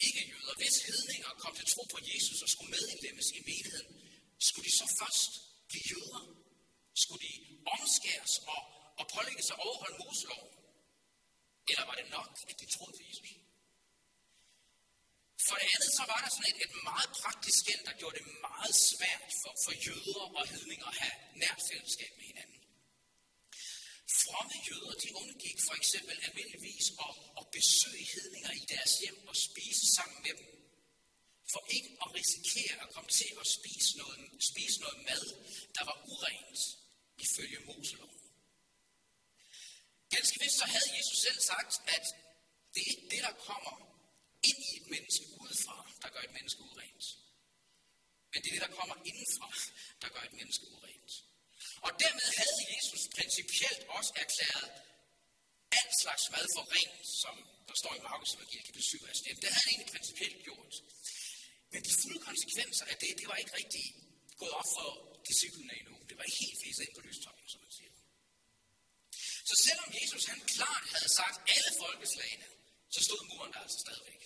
ikke 0.07 0.21
jøder, 0.31 0.55
hvis 0.61 0.75
hedninger 0.89 1.31
kom 1.43 1.53
til 1.55 1.67
tro 1.73 1.83
på 1.93 1.99
Jesus 2.11 2.39
og 2.43 2.49
skulle 2.53 2.71
medindlemmes 2.75 3.27
i 3.39 3.41
menigheden, 3.49 3.95
skulle 4.47 4.65
de 4.69 4.75
så 4.81 4.87
først 5.01 5.31
blive 5.69 5.85
jøder? 5.93 6.23
Skulle 7.03 7.21
de 7.27 7.33
omskæres 7.75 8.33
og, 8.53 8.61
og 8.99 9.05
pålægges 9.15 9.47
at 9.53 9.59
overholde 9.65 9.97
Moseloven? 10.03 10.54
Eller 11.69 11.85
var 11.89 11.95
det 11.99 12.07
nok, 12.17 12.31
at 12.49 12.55
de 12.61 12.65
troede 12.73 12.93
på 12.97 13.03
Jesus? 13.09 13.31
For 15.47 15.55
det 15.61 15.67
andet, 15.75 15.91
så 15.99 16.03
var 16.11 16.19
der 16.23 16.29
sådan 16.35 16.49
et, 16.51 16.59
et 16.65 16.73
meget 16.89 17.09
praktisk 17.21 17.57
skæld, 17.61 17.83
der 17.87 17.95
gjorde 17.99 18.17
det 18.19 18.27
meget 18.47 18.75
svært 18.91 19.31
for, 19.41 19.51
for 19.63 19.73
jøder 19.85 20.25
og 20.39 20.43
hedninger 20.53 20.87
at 20.93 20.97
have 21.03 21.17
nært 21.43 21.59
fællesskab 21.69 22.11
med 22.17 22.25
hinanden. 22.31 22.59
Fromme 24.21 24.57
jøder, 24.67 24.93
de 25.03 25.09
undgik 25.21 25.57
for 25.67 25.75
eksempel 25.81 26.15
almindeligvis 26.27 26.85
at, 27.05 27.13
at 27.39 27.45
besøge 27.57 28.05
hedninger 28.13 28.51
i 28.61 28.63
deres 28.73 28.93
hjem 29.01 29.19
og 29.31 29.35
spise 29.47 29.85
sammen 29.97 30.19
med 30.25 30.33
dem. 30.39 30.49
For 31.51 31.61
ikke 31.75 31.91
at 32.03 32.09
risikere 32.19 32.75
at 32.83 32.89
komme 32.93 33.11
til 33.19 33.31
at 33.41 33.47
spise 33.57 33.91
noget, 34.01 34.19
spise 34.51 34.77
noget 34.83 34.99
mad, 35.09 35.23
der 35.75 35.83
var 35.89 35.97
urent 36.13 36.59
ifølge 37.25 37.59
Moseloven. 37.67 38.24
Ganske 40.15 40.37
vist 40.43 40.57
så 40.61 40.67
havde 40.75 40.89
Jesus 40.97 41.17
selv 41.25 41.39
sagt, 41.51 41.73
at 41.95 42.05
det 42.73 42.81
er 42.85 42.89
ikke 42.93 43.07
det, 43.13 43.21
der 43.27 43.33
kommer 43.49 43.75
ind 44.49 44.59
i 44.69 44.71
et 44.79 44.87
menneske 44.93 45.25
udefra, 45.41 45.77
der 46.01 46.09
gør 46.13 46.21
et 46.29 46.33
menneske 46.37 46.61
urent. 46.69 47.05
Men 48.31 48.37
det 48.41 48.47
er 48.49 48.55
det, 48.55 48.65
der 48.67 48.73
kommer 48.79 48.95
indenfra, 49.09 49.49
der 50.01 50.09
gør 50.15 50.23
et 50.29 50.35
menneske 50.39 50.65
urent. 50.75 51.11
Og 51.85 51.91
dermed 52.03 52.27
havde 52.39 52.61
Jesus 52.73 53.03
principielt 53.17 53.81
også 53.97 54.11
erklæret 54.23 54.69
alt 55.79 55.93
slags 56.03 56.25
mad 56.35 56.45
for 56.55 56.63
rent, 56.75 57.01
som 57.23 57.35
der 57.69 57.75
står 57.81 57.93
i 57.99 58.01
Markus 58.09 58.29
evangeliet 58.35 58.65
kapitel 58.67 58.87
7, 58.91 59.05
vers 59.07 59.19
9. 59.23 59.29
Det 59.41 59.49
havde 59.53 59.63
han 59.63 59.71
egentlig 59.73 59.91
principielt 59.95 60.37
gjort. 60.47 60.73
Men 61.71 61.79
de 61.87 61.91
fulde 62.01 62.21
konsekvenser 62.29 62.85
af 62.91 62.95
det, 63.03 63.11
det 63.19 63.27
var 63.31 63.37
ikke 63.41 63.53
rigtig 63.61 63.85
gået 64.41 64.53
op 64.59 64.69
for 64.77 64.89
disciplene 65.29 65.73
endnu. 65.79 65.95
Det 66.09 66.15
var 66.17 66.23
ikke 66.27 66.39
helt 66.45 66.59
fæset 66.63 66.81
ind 66.85 66.93
på 66.97 67.01
lystoppen, 67.07 67.45
som. 67.53 67.64
Så 69.49 69.55
selvom 69.67 69.89
Jesus 69.99 70.23
han 70.31 70.39
klart 70.55 70.85
havde 70.93 71.11
sagt 71.19 71.37
alle 71.55 71.71
folkeslagene, 71.81 72.47
så 72.95 72.99
stod 73.07 73.21
muren 73.29 73.51
der 73.53 73.59
altså 73.65 73.79
stadigvæk. 73.85 74.23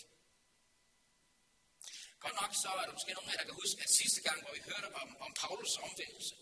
Godt 2.24 2.36
nok 2.42 2.52
så 2.64 2.70
er 2.80 2.86
der 2.86 2.96
måske 2.98 3.14
nogen 3.18 3.30
af 3.30 3.34
jer, 3.34 3.42
der 3.42 3.50
kan 3.50 3.62
huske, 3.64 3.80
at 3.86 3.92
sidste 4.02 4.22
gang, 4.28 4.38
hvor 4.44 4.54
vi 4.58 4.62
hørte 4.70 4.88
om, 5.02 5.10
om 5.26 5.32
Paulus 5.44 5.74
omvendelse, 5.88 6.34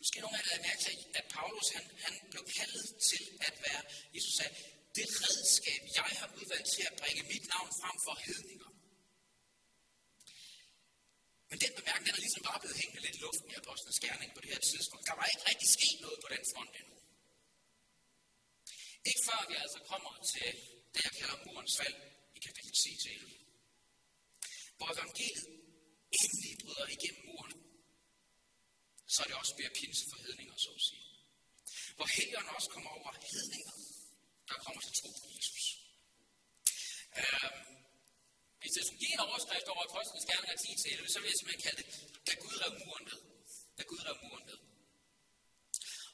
måske 0.00 0.18
nogen 0.24 0.36
af 0.36 0.42
jer, 0.42 0.50
der 0.56 0.66
mærke 0.68 0.82
til, 0.88 0.96
at 1.18 1.24
Paulus 1.36 1.68
han, 1.76 1.84
han 2.04 2.14
blev 2.32 2.44
kaldet 2.58 2.86
til 3.10 3.24
at 3.48 3.54
være, 3.66 3.82
Jesus 4.14 4.34
sagde, 4.38 4.54
det 4.96 5.06
redskab, 5.24 5.82
jeg 5.98 6.10
har 6.20 6.28
udvalgt 6.38 6.68
til 6.74 6.84
at 6.90 6.94
bringe 7.00 7.22
mit 7.32 7.44
navn 7.54 7.70
frem 7.80 7.96
for 8.06 8.14
hedninger. 8.26 8.70
Men 11.50 11.58
den 11.64 11.72
bemærkning 11.78 12.10
er 12.16 12.22
ligesom 12.26 12.42
bare 12.48 12.60
blevet 12.62 12.76
hængende 12.80 13.02
lidt 13.06 13.16
i 13.18 13.20
luften 13.26 13.50
i 13.52 13.54
apostlenes 13.62 13.98
gerning 14.04 14.30
på 14.34 14.40
det 14.42 14.50
her 14.54 14.62
tidspunkt. 14.72 15.04
Der 15.10 15.16
var 15.20 15.26
ikke 15.32 15.44
rigtig 15.50 15.68
sket 15.76 15.98
noget 16.04 16.18
på 16.24 16.28
den 16.34 16.42
front 16.52 16.72
endnu. 16.80 16.97
Ikke 19.10 19.22
før 19.28 19.40
vi 19.50 19.54
altså 19.64 19.80
kommer 19.92 20.12
til 20.32 20.50
det, 20.94 21.00
jeg 21.06 21.12
kalder 21.20 21.36
murens 21.46 21.74
fald 21.80 21.96
i 22.36 22.38
kapitel 22.46 22.72
10 22.72 22.96
til 23.02 23.10
11. 23.12 23.34
Hvor 24.76 24.88
evangeliet 24.94 25.46
endelig 26.18 26.52
bryder 26.62 26.86
igennem 26.96 27.22
muren, 27.28 27.54
så 29.12 29.18
er 29.22 29.26
det 29.26 29.36
også 29.42 29.54
bliver 29.58 29.72
pinse 29.78 30.04
for 30.10 30.18
hedninger, 30.26 30.56
så 30.64 30.70
at 30.78 30.82
sige. 30.88 31.06
Hvor 31.96 32.08
helgerne 32.16 32.50
også 32.56 32.70
kommer 32.74 32.90
over 32.98 33.12
hedninger, 33.32 33.72
der 34.48 34.56
kommer 34.64 34.80
til 34.82 34.92
tro 35.00 35.08
på 35.20 35.26
Jesus. 35.36 35.64
Øhm, 37.20 37.68
hvis 38.60 38.72
det 38.76 38.82
skulle 38.86 39.02
give 39.04 39.14
en 39.18 39.26
overskrift 39.28 39.68
over 39.72 39.82
Apostlenes 39.88 40.26
Gerninger 40.30 40.56
10 40.56 40.82
til 40.82 40.88
11, 40.92 41.08
så 41.12 41.18
vil 41.20 41.28
jeg 41.30 41.38
simpelthen 41.38 41.64
kalde 41.66 41.78
det, 41.82 41.88
da 42.26 42.32
Gud 42.42 42.54
rev 42.62 42.72
muren 42.82 43.04
ned. 43.10 43.20
Da 43.78 43.82
Gud 43.90 44.00
rev 44.06 44.16
muren 44.24 44.46
ned. 44.50 44.60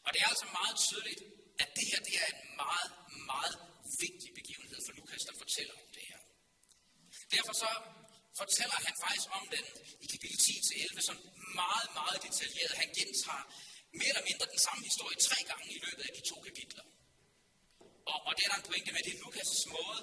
Og 0.04 0.08
det 0.12 0.20
er 0.24 0.28
altså 0.32 0.46
meget 0.58 0.76
tydeligt, 0.86 1.22
at 1.62 1.68
det 1.76 1.84
her 1.90 2.00
det 2.08 2.14
er 2.22 2.28
en 2.34 2.42
meget, 2.62 2.90
meget 3.32 3.54
vigtig 4.04 4.30
begivenhed 4.40 4.78
for 4.86 4.92
Lukas, 4.98 5.22
der 5.28 5.34
fortæller 5.42 5.74
om 5.82 5.88
det 5.96 6.04
her. 6.10 6.20
Derfor 7.34 7.54
så 7.62 7.70
fortæller 8.40 8.78
han 8.86 8.94
faktisk 9.04 9.28
om 9.38 9.44
den 9.54 9.64
i 10.04 10.06
kapitel 10.12 10.38
10 10.46 10.54
til 10.68 10.76
11, 10.84 11.02
som 11.08 11.16
meget, 11.62 11.88
meget 12.00 12.18
detaljeret. 12.26 12.72
Han 12.82 12.90
gentager 12.98 13.44
mere 13.98 14.10
eller 14.12 14.26
mindre 14.30 14.46
den 14.54 14.60
samme 14.66 14.82
historie 14.88 15.16
tre 15.28 15.38
gange 15.50 15.66
i 15.76 15.78
løbet 15.86 16.02
af 16.08 16.12
de 16.18 16.22
to 16.30 16.36
kapitler. 16.48 16.84
Og, 18.12 18.18
og 18.26 18.32
det 18.36 18.42
er 18.44 18.50
der 18.50 18.58
en 18.62 18.66
pointe 18.70 18.90
med, 18.94 19.02
det 19.06 19.12
er 19.14 19.20
Lukas' 19.24 19.64
måde 19.76 20.00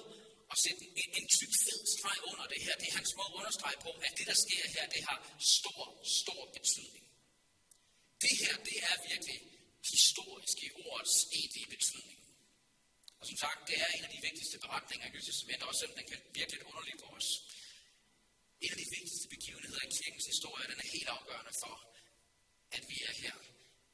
at 0.52 0.56
sætte 0.64 0.82
en, 1.02 1.10
en 1.18 1.26
tyk 1.36 1.52
fed 1.64 1.80
streg 1.94 2.18
under 2.30 2.46
det 2.52 2.60
her. 2.64 2.74
Det 2.80 2.86
er 2.90 2.94
hans 3.00 3.12
måde 3.18 3.30
at 3.32 3.38
understrege 3.40 3.78
på, 3.86 3.90
at 4.06 4.12
det, 4.18 4.26
der 4.30 4.36
sker 4.44 4.64
her, 4.74 4.84
det 4.94 5.02
har 5.08 5.18
stor, 5.58 5.82
stor 6.20 6.42
betydning. 6.56 7.04
Det 8.24 8.34
her, 8.42 8.54
det 8.68 8.76
er 8.90 8.94
virkelig 9.10 9.38
historisk 9.90 10.56
i 10.66 10.68
ordets 10.86 11.16
egentlige 11.38 11.68
betydning. 11.74 12.18
Og 13.20 13.26
som 13.28 13.36
sagt, 13.36 13.68
det 13.68 13.76
er 13.84 13.88
en 13.96 14.04
af 14.04 14.12
de 14.16 14.20
vigtigste 14.28 14.58
beretninger 14.64 15.06
i 15.06 15.10
Nyt 15.10 15.24
Testament, 15.24 15.62
også 15.62 15.80
selvom 15.80 15.96
den 15.98 16.06
kan 16.10 16.20
virke 16.38 16.52
lidt 16.52 16.68
underlig 16.70 16.94
på 17.02 17.08
os. 17.18 17.28
En 18.64 18.70
af 18.74 18.78
de 18.82 18.88
vigtigste 18.96 19.28
begivenheder 19.34 19.82
i 19.88 19.90
kirkens 19.98 20.26
historie, 20.32 20.66
den 20.72 20.78
er 20.84 20.88
helt 20.96 21.10
afgørende 21.16 21.54
for, 21.62 21.74
at 22.76 22.82
vi 22.90 22.96
er 23.08 23.12
her 23.22 23.34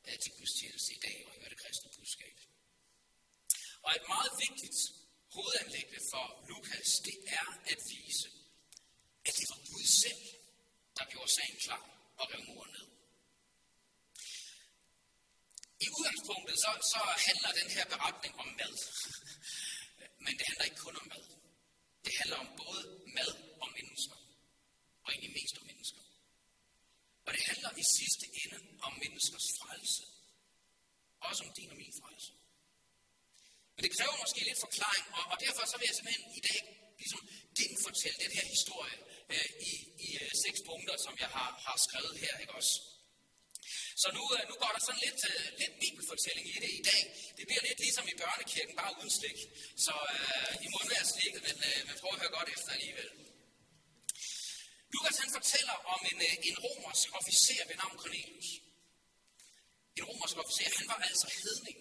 øh, 0.06 0.18
til 0.22 0.32
gudstjeneste 0.38 0.90
i 0.98 1.00
dag 1.06 1.18
og 1.26 1.32
hører 1.36 1.48
det 1.48 1.60
kristne 1.62 1.90
budskab. 1.96 2.36
Og 3.84 3.90
et 3.98 4.06
meget 4.14 4.32
vigtigt 4.46 4.78
hovedanlæggende 5.36 6.02
for 6.12 6.24
Lukas, 6.48 6.90
det 7.06 7.16
er 7.38 7.46
at 7.72 7.80
vise, 7.94 8.28
at 9.28 9.32
det 9.38 9.46
var 9.52 9.60
Gud 9.70 9.86
selv, 10.04 10.22
der 10.96 11.04
gjorde 11.12 11.30
sagen 11.38 11.56
klar 11.66 11.84
og 12.18 12.24
rev 12.30 12.42
muren 12.48 12.72
ned. 12.76 12.97
I 15.84 15.86
udgangspunktet 15.96 16.56
så, 16.64 16.70
så 16.92 17.00
handler 17.26 17.50
den 17.60 17.68
her 17.76 17.84
beretning 17.92 18.34
om 18.42 18.48
mad. 18.60 18.74
Men 20.24 20.32
det 20.38 20.44
handler 20.48 20.64
ikke 20.68 20.80
kun 20.86 20.96
om 21.02 21.06
mad. 21.14 21.24
Det 22.04 22.12
handler 22.20 22.38
om 22.44 22.50
både 22.62 22.82
mad 23.16 23.30
og 23.62 23.68
mennesker. 23.78 24.16
Og 25.04 25.08
egentlig 25.12 25.32
mest 25.38 25.54
om 25.60 25.66
mennesker. 25.70 26.02
Og 27.26 27.30
det 27.36 27.42
handler 27.50 27.70
i 27.82 27.84
sidste 27.98 28.24
ende 28.42 28.58
om 28.86 28.92
menneskers 29.02 29.48
frelse. 29.60 30.04
Også 31.28 31.40
om 31.46 31.50
din 31.58 31.70
og 31.74 31.78
min 31.82 31.94
frelse. 32.00 32.30
Men 33.74 33.82
det 33.84 33.92
kræver 33.96 34.16
måske 34.24 34.40
lidt 34.48 34.60
forklaring, 34.66 35.06
og, 35.18 35.24
og 35.32 35.36
derfor 35.44 35.62
så 35.70 35.76
vil 35.78 35.86
jeg 35.90 35.96
simpelthen 35.96 36.26
i 36.40 36.42
dag 36.48 36.60
ligesom 37.00 37.20
genfortælle 37.58 38.18
den 38.24 38.32
her 38.36 38.46
historie 38.54 38.96
øh, 39.32 39.48
i, 39.70 39.72
i 40.06 40.08
øh, 40.22 40.30
seks 40.44 40.58
punkter, 40.68 40.94
som 41.06 41.14
jeg 41.22 41.30
har, 41.36 41.50
har 41.66 41.76
skrevet 41.86 42.14
her, 42.24 42.32
ikke 42.42 42.54
også? 42.60 42.74
Så 44.02 44.08
nu, 44.16 44.22
øh, 44.36 44.42
nu 44.50 44.54
går 44.62 44.70
der 44.74 44.82
sådan 44.86 45.02
lidt, 45.06 45.20
øh, 45.30 45.44
lidt 45.60 45.74
bibelfortælling 45.82 46.46
i 46.54 46.56
det 46.64 46.72
i 46.80 46.82
dag. 46.90 47.02
Det 47.36 47.44
bliver 47.48 47.62
lidt 47.68 47.80
ligesom 47.84 48.04
i 48.12 48.14
børnekirken, 48.22 48.74
bare 48.80 48.92
uden 48.98 49.12
slik. 49.18 49.38
Så 49.86 49.94
øh, 50.14 50.52
I 50.64 50.68
må 50.74 50.78
være 50.94 51.06
slikket, 51.12 51.40
men, 51.48 51.56
øh, 51.68 51.78
men 51.86 51.94
prøv 52.00 52.10
at 52.14 52.20
høre 52.22 52.36
godt 52.38 52.48
efter 52.54 52.70
alligevel. 52.76 53.08
Lukas 54.94 55.16
han 55.22 55.30
fortæller 55.38 55.76
om 55.94 56.00
en, 56.10 56.18
øh, 56.28 56.34
en 56.48 56.56
romersk 56.64 57.08
officer 57.18 57.62
ved 57.68 57.76
navn 57.82 57.96
Cornelius. 58.02 58.48
En 59.98 60.04
romersk 60.10 60.36
officer, 60.42 60.68
han 60.80 60.88
var 60.92 60.98
altså 61.10 61.28
hedning. 61.42 61.78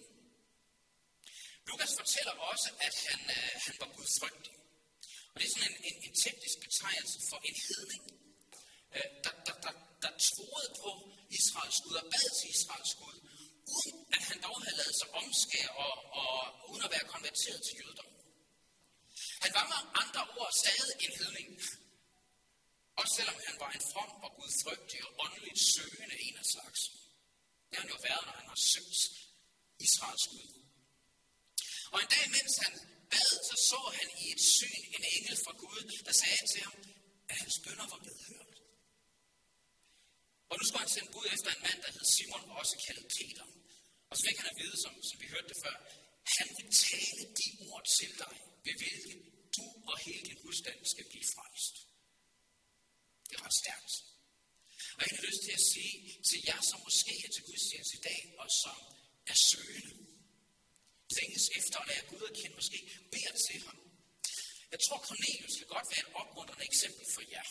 Lukas 1.68 1.92
fortæller 2.00 2.34
også, 2.50 2.68
at 2.86 2.94
han, 3.06 3.20
øh, 3.36 3.50
han 3.66 3.74
var 3.80 3.88
gudfrygtig. 3.96 4.54
Og 5.32 5.36
det 5.38 5.44
er 5.46 5.52
sådan 5.54 5.68
en, 5.70 5.76
en, 5.88 5.96
en 6.06 6.14
teknisk 6.24 6.56
betegnelse 6.66 7.18
for 7.30 7.38
en 7.48 7.56
hedning, 7.68 8.02
der, 9.24 9.32
der, 9.46 9.54
der, 9.64 9.72
der 10.02 10.12
troede 10.28 10.68
på 10.82 10.90
Israels 11.38 11.78
Gud 11.84 11.94
og 12.02 12.06
bad 12.12 12.28
til 12.38 12.48
Israels 12.56 12.94
Gud, 13.00 13.16
uden 13.76 13.98
at 14.16 14.22
han 14.28 14.38
dog 14.46 14.56
havde 14.64 14.76
lavet 14.80 14.96
sig 15.00 15.08
omskære 15.22 15.72
og, 15.86 15.94
og 16.22 16.34
uden 16.70 16.82
at 16.86 16.90
være 16.94 17.06
konverteret 17.14 17.60
til 17.66 17.74
jødedom. 17.80 18.12
Han 19.44 19.52
var 19.58 19.64
med 19.72 19.80
andre 20.02 20.22
ord 20.38 20.52
stadig 20.62 20.94
en 21.06 21.14
hedning. 21.20 21.48
Også 23.00 23.12
selvom 23.18 23.38
han 23.48 23.56
var 23.62 23.70
en 23.76 23.84
from 23.92 24.10
og 24.26 24.30
gudfrygtig 24.38 25.00
og 25.06 25.10
åndeligt 25.24 25.60
søgende 25.74 26.16
en 26.26 26.36
af 26.42 26.46
slags. 26.54 26.80
Det 27.68 27.74
har 27.76 27.82
han 27.84 27.94
jo 27.94 27.98
været, 28.08 28.24
når 28.26 28.34
han 28.40 28.48
har 28.52 28.60
søgt 28.72 29.02
Israels 29.86 30.26
Gud. 30.32 30.48
Og 31.92 31.98
en 32.02 32.10
dag, 32.14 32.24
mens 32.36 32.52
han 32.64 32.72
bad, 33.12 33.32
så 33.48 33.56
så 33.70 33.80
han 33.98 34.08
i 34.22 34.24
et 34.34 34.42
syn 34.56 34.82
en 34.96 35.04
engel 35.16 35.36
fra 35.44 35.52
Gud, 35.64 35.80
der 36.06 36.14
sagde 36.22 36.42
til 36.52 36.60
ham, 36.66 36.76
at 37.30 37.36
hans 37.42 37.56
bønder 37.64 37.86
var 37.92 38.00
blevet 38.04 38.22
hørt. 38.30 38.47
Og 40.50 40.54
nu 40.58 40.62
skulle 40.64 40.84
han 40.86 40.94
sende 40.96 41.10
bud 41.14 41.26
efter 41.34 41.50
en 41.54 41.62
mand, 41.66 41.78
der 41.84 41.90
hed 41.94 42.04
Simon, 42.14 42.44
også 42.60 42.74
kaldet 42.86 43.06
Peter. 43.16 43.46
Og 44.08 44.14
så 44.16 44.22
fik 44.28 44.38
han 44.40 44.48
at 44.52 44.58
vide, 44.62 44.76
som, 44.84 44.92
som 45.08 45.16
vi 45.22 45.26
hørte 45.34 45.48
det 45.52 45.58
før, 45.64 45.76
han 46.38 46.48
vil 46.56 46.68
tale 46.88 47.22
de 47.40 47.48
ord 47.68 47.84
til 47.98 48.10
dig, 48.22 48.34
ved 48.66 48.74
hvilke 48.82 49.12
du 49.56 49.66
og 49.90 49.96
hele 50.06 50.22
din 50.28 50.38
husstand 50.44 50.78
skal 50.92 51.06
blive 51.10 51.26
frelst. 51.34 51.74
Det 53.28 53.34
er 53.38 53.42
ret 53.46 53.58
stærkt. 53.62 53.92
Og 54.96 55.00
jeg 55.04 55.12
har 55.16 55.24
lyst 55.28 55.42
til 55.46 55.54
at 55.58 55.64
sige 55.72 55.94
til 56.28 56.38
jer, 56.48 56.60
som 56.70 56.78
måske 56.86 57.12
er 57.26 57.30
til 57.34 57.42
gudstjeneste 57.48 57.94
i 58.00 58.02
dag, 58.10 58.20
og 58.42 58.48
som 58.62 58.78
er 59.32 59.38
søgende, 59.50 59.94
længes 61.16 61.44
efter 61.58 61.76
at 61.82 61.88
lære 61.90 62.04
Gud 62.10 62.22
at 62.30 62.36
kende, 62.38 62.54
måske 62.60 62.78
beder 63.12 63.34
til 63.46 63.58
ham. 63.66 63.78
Jeg 64.72 64.80
tror, 64.84 64.98
Cornelius 65.08 65.54
kan 65.58 65.68
godt 65.76 65.88
være 65.92 66.02
et 66.06 66.12
opmuntrende 66.20 66.64
eksempel 66.70 67.04
for 67.14 67.22
jer. 67.34 67.48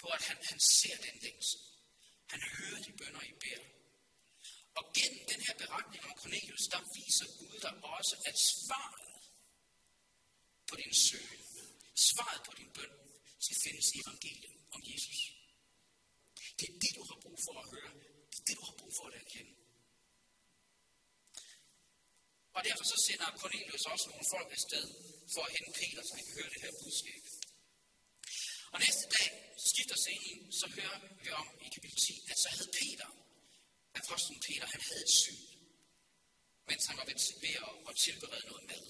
På 0.00 0.06
at 0.16 0.22
han, 0.28 0.38
han 0.50 0.60
ser 0.60 0.96
den 1.06 1.16
længsel. 1.24 1.60
Han 2.32 2.40
hører 2.56 2.80
de 2.86 2.92
bønder, 3.00 3.22
I 3.22 3.32
beder. 3.44 3.66
Og 4.78 4.84
gennem 4.96 5.22
den 5.32 5.40
her 5.46 5.54
beretning 5.62 6.02
om 6.08 6.14
Cornelius, 6.22 6.64
der 6.72 6.80
viser 6.96 7.26
Gud 7.38 7.56
dig 7.66 7.74
også, 7.96 8.14
at 8.30 8.36
svaret 8.38 9.06
på 10.68 10.74
din 10.82 10.94
søgen, 11.06 11.42
svaret 12.08 12.40
på 12.46 12.52
din 12.58 12.70
bøn, 12.76 12.92
skal 13.44 13.56
findes 13.64 13.86
i 13.94 13.98
evangeliet 14.04 14.56
om 14.76 14.80
Jesus. 14.90 15.20
Det 16.58 16.66
er 16.72 16.76
det, 16.82 16.92
du 16.98 17.02
har 17.10 17.18
brug 17.24 17.38
for 17.46 17.54
at 17.62 17.66
høre. 17.74 17.92
Det 18.30 18.38
er 18.40 18.44
det, 18.48 18.56
du 18.60 18.64
har 18.70 18.76
brug 18.80 18.92
for 18.98 19.06
at 19.08 19.14
erkende. 19.22 19.54
Og 22.56 22.60
derfor 22.66 22.84
så 22.92 22.96
sender 23.06 23.38
Cornelius 23.42 23.84
også 23.92 24.06
nogle 24.10 24.26
folk 24.34 24.50
afsted 24.58 24.86
for 25.34 25.42
at 25.46 25.52
hente 25.54 25.72
Peter, 25.80 26.02
så 26.06 26.12
han 26.18 26.24
kan 26.26 26.34
høre 26.38 26.50
det 26.54 26.60
her 26.64 26.72
budskab. 26.82 27.22
Og 28.76 28.82
næste 28.88 29.06
dag 29.16 29.28
skifter 29.70 29.98
scenen, 30.04 30.38
så 30.60 30.66
hører 30.76 30.98
vi 31.22 31.28
om 31.40 31.48
i 31.66 31.68
kapitel 31.74 31.98
10, 32.06 32.30
at 32.30 32.38
så 32.42 32.48
havde 32.54 32.70
Peter, 32.80 33.08
apostlen 34.00 34.38
Peter, 34.46 34.66
han 34.74 34.82
havde 34.88 35.02
et 35.06 35.14
syn, 35.22 35.42
mens 36.68 36.82
han 36.88 36.96
var 37.00 37.06
ved 37.44 37.56
at, 37.66 37.74
at 37.88 37.94
tilberede 38.04 38.44
noget 38.50 38.64
mad. 38.70 38.84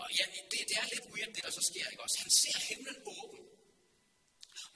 Og 0.00 0.06
ja, 0.18 0.24
det, 0.50 0.60
det 0.68 0.76
er 0.82 0.86
lidt 0.94 1.06
weird, 1.12 1.30
det 1.34 1.42
der 1.46 1.52
så 1.58 1.62
sker, 1.70 1.86
ikke 1.92 2.02
også? 2.06 2.18
Han 2.24 2.32
ser 2.42 2.56
himlen 2.68 2.98
åben, 3.16 3.40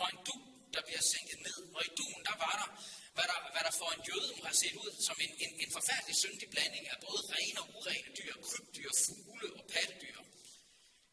og 0.00 0.06
en 0.12 0.18
du, 0.28 0.36
der 0.74 0.82
bliver 0.88 1.02
sænket 1.12 1.38
ned. 1.48 1.58
Og 1.76 1.82
i 1.88 1.90
duen, 1.98 2.22
der 2.28 2.36
var 2.44 2.54
der, 2.60 2.68
hvad 3.16 3.26
der, 3.30 3.38
hvad 3.52 3.62
der 3.66 3.74
for 3.80 3.88
en 3.96 4.02
jøde 4.08 4.30
må 4.36 4.42
have 4.50 4.60
set 4.62 4.76
ud 4.84 4.92
som 5.08 5.16
en, 5.24 5.32
en, 5.44 5.52
en 5.62 5.70
forfærdelig 5.76 6.16
syndig 6.24 6.48
blanding 6.54 6.84
af 6.92 6.96
både 7.06 7.20
rene 7.34 7.58
og 7.62 7.68
urene 7.76 8.10
dyr, 8.18 8.34
krybdyr, 8.46 8.92
fugle 9.04 9.48
og 9.58 9.64
pattedyr. 9.72 10.18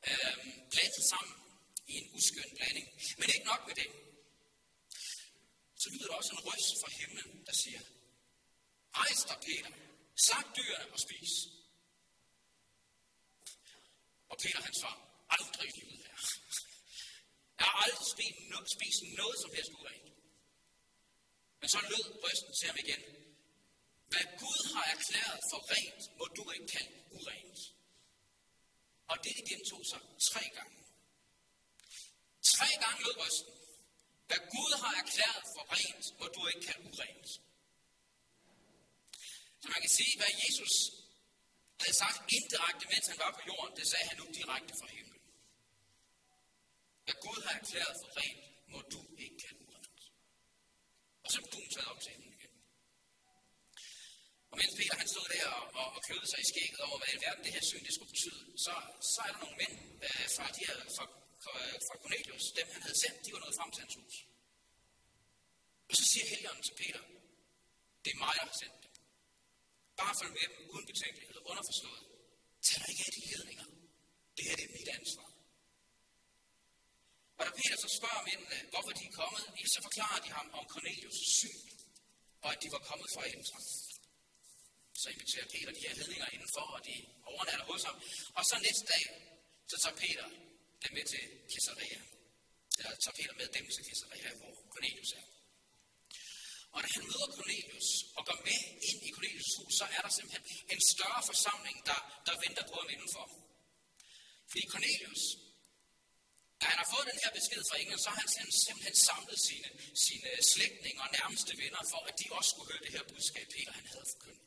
Øhm, 0.10 0.50
blandet 0.74 1.04
sammen 1.14 1.41
i 1.92 1.94
en 2.02 2.08
uskøn 2.18 2.52
blanding. 2.58 2.88
Men 3.20 3.28
ikke 3.34 3.48
nok 3.52 3.62
med 3.68 3.76
det. 3.82 3.90
Så 5.82 5.88
lyder 5.94 6.08
der 6.08 6.16
også 6.22 6.32
en 6.38 6.44
røst 6.48 6.72
fra 6.82 6.90
himlen, 7.00 7.46
der 7.48 7.56
siger, 7.64 7.82
Rejs 9.00 9.22
dig, 9.30 9.38
Peter. 9.46 9.72
Slag 10.26 10.44
dyrene 10.58 10.94
og 10.96 11.00
spis. 11.06 11.34
Og 14.32 14.38
Peter 14.44 14.62
han 14.68 14.74
svarer, 14.80 15.02
aldrig 15.30 15.68
i 15.70 15.80
livet 15.80 16.06
her. 16.08 16.18
Jeg 17.60 17.66
har 17.70 17.78
aldrig 17.86 18.08
spist 18.16 18.40
noget, 18.54 18.68
spist 18.76 19.02
noget 19.20 19.38
som 19.44 19.52
helst 19.58 19.72
urent. 19.80 20.08
Men 21.60 21.70
så 21.70 21.80
lød 21.92 22.06
røsten 22.24 22.54
til 22.60 22.68
ham 22.70 22.78
igen. 22.86 23.02
Hvad 24.12 24.26
Gud 24.42 24.62
har 24.74 24.86
erklæret 24.96 25.40
for 25.52 25.60
rent, 25.74 26.04
må 26.20 26.26
du 26.38 26.44
ikke 26.52 26.68
kalde 26.68 26.94
urent. 27.18 27.60
Og 29.08 29.18
det 29.24 29.50
gentog 29.50 29.86
sig 29.92 30.02
tre 30.32 30.44
gange. 30.58 30.81
Tre 32.62 32.72
gange 32.84 33.00
lød 33.06 33.16
røsten. 33.24 33.54
Hvad 34.30 34.42
Gud 34.54 34.72
har 34.82 34.94
erklæret 35.04 35.46
for 35.54 35.64
rent, 35.76 36.06
må 36.20 36.26
du 36.36 36.42
ikke 36.50 36.64
kan 36.68 36.80
urent. 36.90 37.30
Så 39.62 39.68
man 39.74 39.82
kan 39.84 39.94
sige, 40.00 40.14
hvad 40.20 40.32
Jesus 40.44 40.76
havde 41.82 41.98
sagt 42.04 42.18
indirekte, 42.38 42.86
mens 42.94 43.06
han 43.12 43.20
var 43.24 43.32
på 43.38 43.42
jorden, 43.50 43.74
det 43.80 43.86
sagde 43.92 44.06
han 44.10 44.18
nu 44.22 44.26
direkte 44.40 44.74
fra 44.80 44.88
himlen. 44.96 45.24
Hvad 47.06 47.18
Gud 47.26 47.40
har 47.46 47.54
erklæret 47.62 47.96
for 48.02 48.10
rent, 48.20 48.44
må 48.74 48.80
du 48.94 49.02
ikke 49.24 49.38
kan 49.46 49.56
urent. 49.66 50.02
Og 51.24 51.30
så 51.34 51.40
blev 51.50 51.66
taget 51.76 51.90
op 51.92 52.00
til 52.02 52.12
himlen 52.14 52.34
igen. 52.40 52.54
Og 54.52 54.56
mens 54.60 54.74
Peter 54.78 54.96
han 55.02 55.08
stod 55.14 55.28
der 55.36 55.48
og, 55.60 55.66
og, 55.80 55.88
og 55.96 56.02
kløede 56.08 56.28
sig 56.32 56.40
i 56.44 56.48
skægget 56.52 56.82
over, 56.88 56.98
hvad 57.00 57.12
i 57.16 57.20
verden 57.26 57.44
det 57.46 57.54
her 57.58 57.66
syn 57.70 57.84
det 57.88 57.94
skulle 57.96 58.12
betyde, 58.16 58.42
så, 58.66 58.74
så 59.14 59.20
er 59.26 59.32
der 59.34 59.40
nogle 59.44 59.58
mænd 59.62 59.76
øh, 60.06 60.26
fra, 60.36 60.46
de 60.58 60.62
her, 60.68 60.78
fra, 60.98 61.06
fra 61.44 61.54
øh, 61.64 61.76
Cornelius, 62.04 62.46
dem 62.58 62.68
han 62.76 62.82
havde 62.86 63.00
sendt, 63.04 63.18
de 63.26 63.30
var 63.34 63.42
nået 63.44 63.58
frem 63.60 63.70
til 63.72 63.82
hans 63.86 63.96
hus. 64.00 64.16
Og 65.90 65.94
så 66.00 66.04
siger 66.12 66.26
Helligånden 66.32 66.64
til 66.68 66.76
Peter, 66.82 67.04
det 68.04 68.10
er 68.16 68.20
mig, 68.26 68.34
der 68.38 68.46
har 68.52 68.58
sendt 68.64 68.78
dem. 68.84 68.92
Bare 70.00 70.14
følg 70.20 70.34
med 70.38 70.46
dem 70.50 70.58
uden 70.74 70.86
betænkelighed, 70.92 71.38
underforstået. 71.52 72.04
Tag 72.66 72.78
dig 72.82 72.90
ikke 72.92 73.04
af 73.10 73.14
de 73.18 73.24
ledninger. 73.32 73.68
Det 74.36 74.44
her 74.48 74.56
det 74.60 74.66
er 74.70 74.74
mit 74.80 74.90
ansvar. 75.00 75.30
Og 77.38 77.44
da 77.48 77.52
Peter 77.60 77.78
så 77.84 77.90
spørger 77.98 78.22
mændene, 78.30 78.56
øh, 78.56 78.70
hvorfor 78.72 78.92
de 79.00 79.04
er 79.10 79.14
kommet, 79.22 79.44
så 79.74 79.80
forklarer 79.88 80.20
de 80.26 80.30
ham 80.38 80.48
om 80.60 80.66
Cornelius' 80.74 81.24
syn, 81.40 81.60
og 82.44 82.50
at 82.54 82.60
de 82.64 82.68
var 82.76 82.82
kommet 82.90 83.08
fra 83.16 83.24
Ændren. 83.36 83.66
Så 85.02 85.06
inviterer 85.14 85.48
Peter 85.54 85.72
de 85.78 85.82
her 85.88 85.96
hedninger 86.00 86.28
indenfor, 86.36 86.68
og 86.76 86.82
de 86.88 86.96
overnatter 87.32 87.66
hos 87.72 87.84
ham. 87.88 87.98
Og 88.38 88.44
så 88.50 88.56
næste 88.68 88.86
dag, 88.94 89.04
så 89.72 89.76
tager 89.84 89.98
Peter 90.04 90.28
er 90.86 90.92
med 90.98 91.06
til 91.14 91.24
Caesarea. 91.52 92.00
Eller 92.78 92.92
tager 93.04 93.16
Peter 93.20 93.34
med 93.42 93.48
dem 93.58 93.66
til 93.76 93.84
Caesarea, 93.88 94.30
hvor 94.40 94.54
Cornelius 94.74 95.12
er. 95.20 95.26
Og 96.74 96.80
da 96.84 96.88
han 96.96 97.04
møder 97.12 97.28
Cornelius 97.38 97.90
og 98.18 98.22
går 98.28 98.38
med 98.48 98.60
ind 98.90 99.00
i 99.08 99.12
Cornelius' 99.16 99.54
hus, 99.58 99.74
så 99.80 99.86
er 99.96 100.02
der 100.06 100.12
simpelthen 100.18 100.44
en 100.74 100.82
større 100.94 101.22
forsamling, 101.30 101.78
der, 101.90 102.00
der 102.28 102.36
venter 102.46 102.64
på 102.70 102.76
ham 102.82 102.90
indenfor. 102.96 103.26
Fordi 104.50 104.64
Cornelius, 104.74 105.24
da 106.62 106.66
han 106.72 106.78
har 106.84 106.90
fået 106.94 107.06
den 107.12 107.20
her 107.24 107.32
besked 107.38 107.62
fra 107.70 107.78
England, 107.82 108.02
så 108.06 108.10
har 108.14 108.20
han 108.24 108.52
simpelthen 108.66 108.96
samlet 109.08 109.38
sine, 109.48 109.70
sine 110.06 110.30
slægtninge 110.52 111.00
og 111.06 111.10
nærmeste 111.18 111.52
venner 111.64 111.82
for, 111.92 112.02
at 112.10 112.16
de 112.20 112.26
også 112.38 112.50
skulle 112.52 112.70
høre 112.72 112.84
det 112.86 112.92
her 112.96 113.04
budskab, 113.12 113.48
Peter 113.56 113.74
han 113.80 113.86
havde 113.94 114.08
forkyndt. 114.14 114.44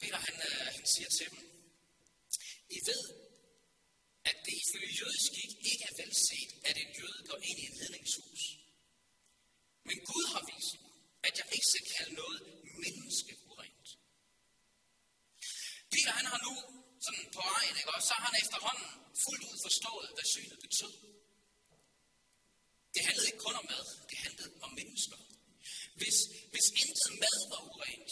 Peter 0.00 0.18
han, 0.26 0.36
øh, 0.48 0.66
han 0.76 0.86
siger 0.94 1.10
til 1.16 1.26
dem, 1.32 1.40
I 2.76 2.78
ved, 2.88 3.02
at 4.30 4.36
det 4.46 4.54
ifølge 4.62 4.90
jødisk 5.00 5.32
ikke, 5.44 5.56
ikke 5.70 5.84
er 5.90 5.94
velset, 6.02 6.50
at 6.68 6.76
en 6.82 6.90
jøde 6.98 7.22
går 7.30 7.38
ind 7.48 7.58
i 7.62 7.66
et 7.70 7.76
ledningshus. 7.80 8.42
Men 9.88 9.96
Gud 10.10 10.24
har 10.32 10.42
vist 10.50 10.74
mig, 10.82 10.94
at 11.28 11.34
jeg 11.38 11.46
ikke 11.54 11.68
skal 11.72 11.86
kalde 11.94 12.14
noget 12.22 12.38
menneske 12.84 13.32
urent. 13.52 13.88
Peter 15.92 16.12
han 16.18 16.26
har 16.32 16.40
nu 16.46 16.54
sådan 17.06 17.26
på 17.36 17.42
vejen, 17.52 17.74
ikke? 17.80 17.90
og 17.96 18.02
så 18.08 18.14
har 18.18 18.26
han 18.28 18.36
efterhånden 18.44 18.88
fuldt 19.24 19.44
ud 19.50 19.56
forstået, 19.66 20.08
hvad 20.16 20.26
synet 20.34 20.58
betød. 20.66 20.94
Det 22.94 23.02
handlede 23.06 23.28
ikke 23.30 23.44
kun 23.46 23.56
om 23.60 23.66
mad, 23.72 23.84
det 24.10 24.18
handlede 24.26 24.50
om 24.66 24.70
mennesker. 24.80 25.18
Hvis, 26.00 26.16
hvis 26.52 26.66
intet 26.82 27.12
mad 27.24 27.38
var 27.52 27.60
urent, 27.72 28.10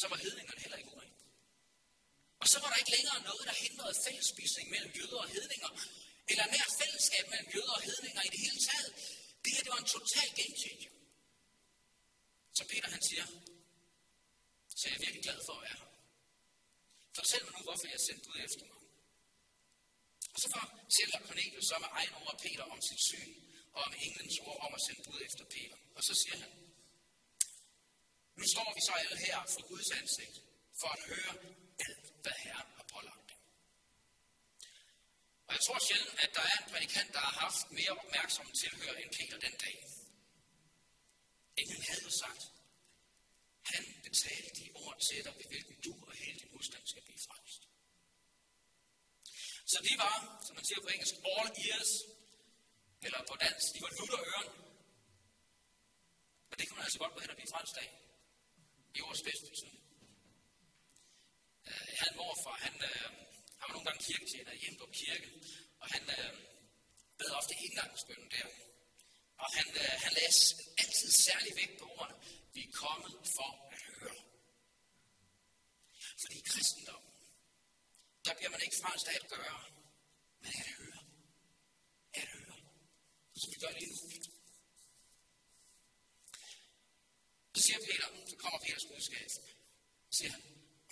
så 0.00 0.04
var 0.10 0.16
hedningerne 0.24 0.60
heller 0.64 0.78
ikke 0.80 0.90
urent. 0.96 1.11
Og 2.42 2.48
så 2.52 2.56
var 2.62 2.68
der 2.70 2.78
ikke 2.82 2.94
længere 2.96 3.18
noget, 3.28 3.44
der 3.48 3.54
hindrede 3.64 3.94
fællesspisning 4.06 4.66
mellem 4.74 4.92
jøder 4.98 5.20
og 5.24 5.28
hedninger, 5.36 5.70
eller 6.30 6.44
nær 6.54 6.66
fællesskab 6.80 7.24
mellem 7.32 7.48
jøder 7.54 7.74
og 7.78 7.82
hedninger 7.88 8.22
i 8.28 8.30
det 8.34 8.40
hele 8.46 8.60
taget. 8.68 8.90
Det 9.42 9.50
her, 9.54 9.62
det 9.64 9.72
var 9.74 9.80
en 9.84 9.90
total 9.96 10.28
game 10.40 10.56
changer. 10.64 10.92
Så 12.58 12.62
Peter 12.70 12.88
han 12.96 13.02
siger, 13.08 13.26
så 14.78 14.82
jeg 14.88 14.94
er 14.96 15.02
virkelig 15.06 15.24
glad 15.28 15.38
for 15.46 15.54
at 15.58 15.62
være 15.66 15.78
her. 15.82 15.90
Fortæl 17.18 17.42
mig 17.44 17.52
nu, 17.56 17.62
hvorfor 17.68 17.86
jeg 17.94 18.00
sendte 18.08 18.26
ud 18.32 18.38
efter 18.46 18.64
mig. 18.70 18.80
Og 20.34 20.38
så 20.42 20.46
fortæller 20.54 21.18
Cornelius 21.28 21.66
så 21.70 21.76
med 21.84 21.90
egen 21.98 22.14
ord 22.22 22.36
Peter 22.44 22.64
om 22.74 22.80
sit 22.88 23.02
syn, 23.10 23.30
og 23.76 23.80
om 23.86 23.92
englens 24.06 24.38
ord 24.48 24.60
om 24.66 24.72
at 24.78 24.82
sende 24.86 25.02
bud 25.06 25.20
efter 25.28 25.44
Peter. 25.54 25.76
Og 25.96 26.02
så 26.06 26.12
siger 26.20 26.36
han, 26.42 26.50
nu 28.38 28.44
står 28.54 28.68
vi 28.76 28.80
så 28.88 28.92
alle 29.02 29.16
her 29.26 29.38
for 29.54 29.62
Guds 29.70 29.90
ansigt, 30.00 30.36
for 30.80 30.88
at 30.96 31.02
høre 31.10 31.34
alt, 31.88 32.11
hvad 32.24 32.36
Herren 32.44 32.70
har 32.78 32.86
pålagt. 32.94 33.26
dem. 33.30 33.40
Og 35.46 35.50
jeg 35.54 35.62
tror 35.66 35.78
sjældent, 35.88 36.18
at 36.24 36.30
der 36.36 36.44
er 36.50 36.56
en 36.60 36.68
prædikant, 36.72 37.10
der 37.16 37.22
har 37.28 37.34
haft 37.44 37.62
mere 37.78 37.92
opmærksomhed 38.02 38.54
til 38.60 38.68
at 38.72 38.76
høre 38.82 38.96
end 39.02 39.10
Peter 39.18 39.38
den 39.46 39.54
dag. 39.64 39.76
Englen 41.60 41.82
havde 41.88 42.04
jo 42.08 42.12
sagt, 42.24 42.42
han 43.72 43.82
betalte 44.06 44.50
de 44.60 44.66
ord 44.82 44.96
til 45.08 45.18
dig, 45.26 45.34
ved 45.38 45.46
hvilken 45.52 45.76
du 45.86 45.92
og 46.08 46.14
hele 46.22 46.36
din 46.40 46.50
husstand 46.54 46.84
skal 46.86 47.02
blive 47.08 47.22
frelst. 47.26 47.62
Så 49.72 49.78
de 49.88 49.94
var, 50.04 50.16
som 50.46 50.54
man 50.58 50.64
siger 50.68 50.80
på 50.84 50.90
engelsk, 50.94 51.14
all 51.36 51.48
ears, 51.66 51.92
eller 53.06 53.20
på 53.30 53.34
dansk, 53.44 53.66
de 53.74 53.80
var 53.84 53.92
lutter 53.98 54.20
øren. 54.30 54.50
Og 56.50 56.54
det 56.58 56.64
kunne 56.68 56.78
man 56.78 56.86
altså 56.88 56.98
godt 56.98 57.12
gå 57.14 57.20
hen 57.20 57.30
og 57.34 57.36
blive 57.40 57.52
frelst 57.54 57.76
af. 57.84 57.88
I 58.94 59.00
ordets 59.00 59.22
bedste 59.28 59.46
betydning. 59.50 59.81
Havde 62.02 62.14
en 62.14 62.20
morfar, 62.22 62.56
han, 62.66 62.74
øh, 62.90 63.08
han 63.58 63.64
var 63.68 63.72
nogle 63.74 63.88
gange 63.88 64.04
kirketjener 64.06 64.52
i 64.52 64.76
på 64.82 64.86
Kirke, 64.98 65.28
og 65.82 65.86
han 65.94 66.02
øh, 66.16 66.32
bad 67.18 67.30
ofte 67.40 67.54
indgangsbønnen 67.64 68.30
der. 68.36 68.48
Og 69.42 69.48
han, 69.56 69.68
øh, 69.82 69.92
han 70.04 70.12
lagde 70.16 70.32
altid 70.82 71.10
særlig 71.26 71.52
vægt 71.60 71.74
på 71.80 71.86
ordene. 71.98 72.16
Vi 72.54 72.60
er 72.68 72.72
kommet 72.84 73.14
for 73.36 73.50
at 73.74 73.80
høre. 73.88 74.18
Fordi 76.22 76.36
i 76.38 76.48
kristendommen, 76.52 77.12
der 78.24 78.34
bliver 78.38 78.50
man 78.54 78.62
ikke 78.66 78.76
frelst 78.82 79.08
af 79.08 79.16
at 79.22 79.28
gøre, 79.36 79.60
men 80.42 80.52
at 80.62 80.68
høre. 80.80 81.00
Er 82.14 82.22
at 82.22 82.28
høre. 82.36 82.56
Så 83.40 83.46
vi 83.52 83.56
gør 83.62 83.72
lige 83.78 83.90
nu. 83.90 83.96
Så 87.54 87.60
siger 87.64 87.78
Peter, 87.86 88.08
så 88.30 88.36
kommer 88.36 88.58
Peters 88.64 88.86
budskab. 88.90 89.28
Siger 90.16 90.32
han, 90.32 90.42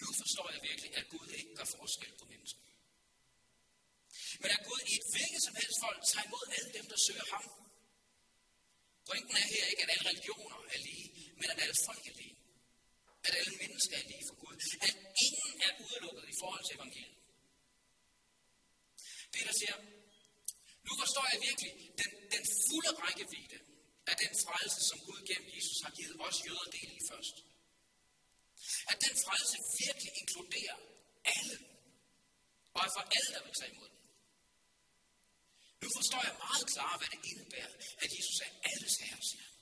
nu 0.00 0.08
forstår 0.20 0.46
jeg 0.54 0.60
virkelig, 0.70 0.90
at 0.98 1.04
Gud 1.14 1.28
ikke 1.38 1.52
gør 1.58 1.68
forskel 1.76 2.12
på 2.20 2.24
mennesker. 2.32 2.64
Men 4.42 4.50
at 4.56 4.60
Gud 4.68 4.80
i 4.90 4.92
et 5.00 5.06
hvilket 5.14 5.42
som 5.46 5.54
helst 5.60 5.78
folk 5.84 5.98
tager 6.10 6.26
imod 6.28 6.46
alle 6.56 6.70
dem, 6.78 6.86
der 6.92 6.98
søger 7.06 7.26
ham. 7.34 7.44
Pointen 9.08 9.34
er 9.42 9.46
her 9.54 9.64
ikke, 9.70 9.82
at 9.84 9.90
alle 9.94 10.04
religioner 10.10 10.58
er 10.74 10.80
lige, 10.88 11.06
men 11.40 11.48
at 11.52 11.58
alle 11.64 11.76
folk 11.88 12.04
er 12.10 12.16
lige. 12.22 12.36
At 13.26 13.32
alle 13.40 13.54
mennesker 13.62 13.94
er 14.02 14.06
lige 14.12 14.24
for 14.28 14.36
Gud. 14.42 14.56
At 14.86 14.94
ingen 15.26 15.54
er 15.66 15.72
udelukket 15.84 16.24
i 16.32 16.36
forhold 16.40 16.64
til 16.66 16.76
evangeliet. 16.78 17.18
Peter 19.34 19.52
siger, 19.60 19.76
nu 20.86 20.92
forstår 21.02 21.26
jeg 21.32 21.38
virkelig 21.48 21.72
den, 22.00 22.10
den 22.34 22.44
fulde 22.64 22.92
rækkevidde 23.02 23.58
af 24.10 24.16
den 24.22 24.32
frelse, 24.44 24.80
som 24.88 24.98
Gud 25.06 25.20
gennem 25.28 25.48
Jesus 25.56 25.78
har 25.84 25.92
givet 25.98 26.16
os 26.26 26.36
jøder 26.46 26.68
del 26.76 26.90
i 27.00 27.02
først. 27.10 27.36
At 28.92 28.98
den 29.06 29.14
frelse 29.24 29.56
virkelig 29.82 30.12
inkluderer 30.22 30.78
alle. 31.36 31.56
Og 32.74 32.80
er 32.86 32.90
for 32.96 33.04
alle, 33.16 33.30
der 33.36 33.42
vil 33.46 33.54
tage 33.60 33.72
imod 33.74 33.88
den. 33.94 34.00
Nu 35.82 35.88
forstår 35.98 36.22
jeg 36.28 36.34
meget 36.46 36.66
klart, 36.74 36.96
hvad 37.00 37.10
det 37.14 37.20
indebærer, 37.30 37.72
at 38.02 38.08
Jesus 38.16 38.38
er 38.46 38.50
alles 38.70 38.94
herre, 39.02 39.22
siger 39.30 39.44
han. 39.48 39.56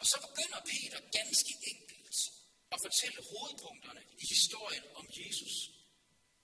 Og 0.00 0.06
så 0.10 0.16
begynder 0.26 0.60
Peter 0.70 1.00
ganske 1.18 1.52
enkelt 1.72 2.18
at 2.74 2.78
fortælle 2.86 3.20
hovedpunkterne 3.30 4.02
i 4.22 4.24
historien 4.34 4.84
om 5.00 5.04
Jesus, 5.20 5.54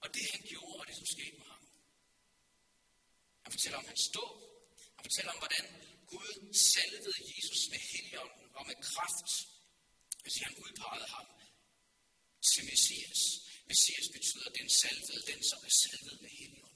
og 0.03 0.09
det 0.15 0.25
han 0.33 0.43
gjorde, 0.53 0.77
og 0.81 0.87
det 0.89 0.97
som 1.01 1.07
skete 1.15 1.37
med 1.41 1.49
ham. 1.55 1.65
Han 3.45 3.51
fortæller 3.53 3.79
om 3.83 3.87
hans 3.93 4.05
dåb. 4.17 4.37
Han 4.97 5.05
fortæller 5.09 5.33
om, 5.35 5.39
hvordan 5.45 5.65
Gud 6.13 6.31
salvede 6.73 7.21
Jesus 7.33 7.61
med 7.73 7.81
heligånden 7.91 8.47
og 8.59 8.63
med 8.67 8.77
kraft. 8.93 9.31
Hvis 10.25 10.37
han 10.45 10.53
udpegede 10.65 11.09
ham 11.17 11.27
til 12.51 12.63
Messias. 12.71 13.21
Messias 13.71 14.07
betyder 14.17 14.49
den 14.59 14.69
salvede, 14.81 15.21
den 15.33 15.41
som 15.51 15.59
er 15.69 15.75
salvet 15.83 16.17
med 16.23 16.31
helgen. 16.41 16.69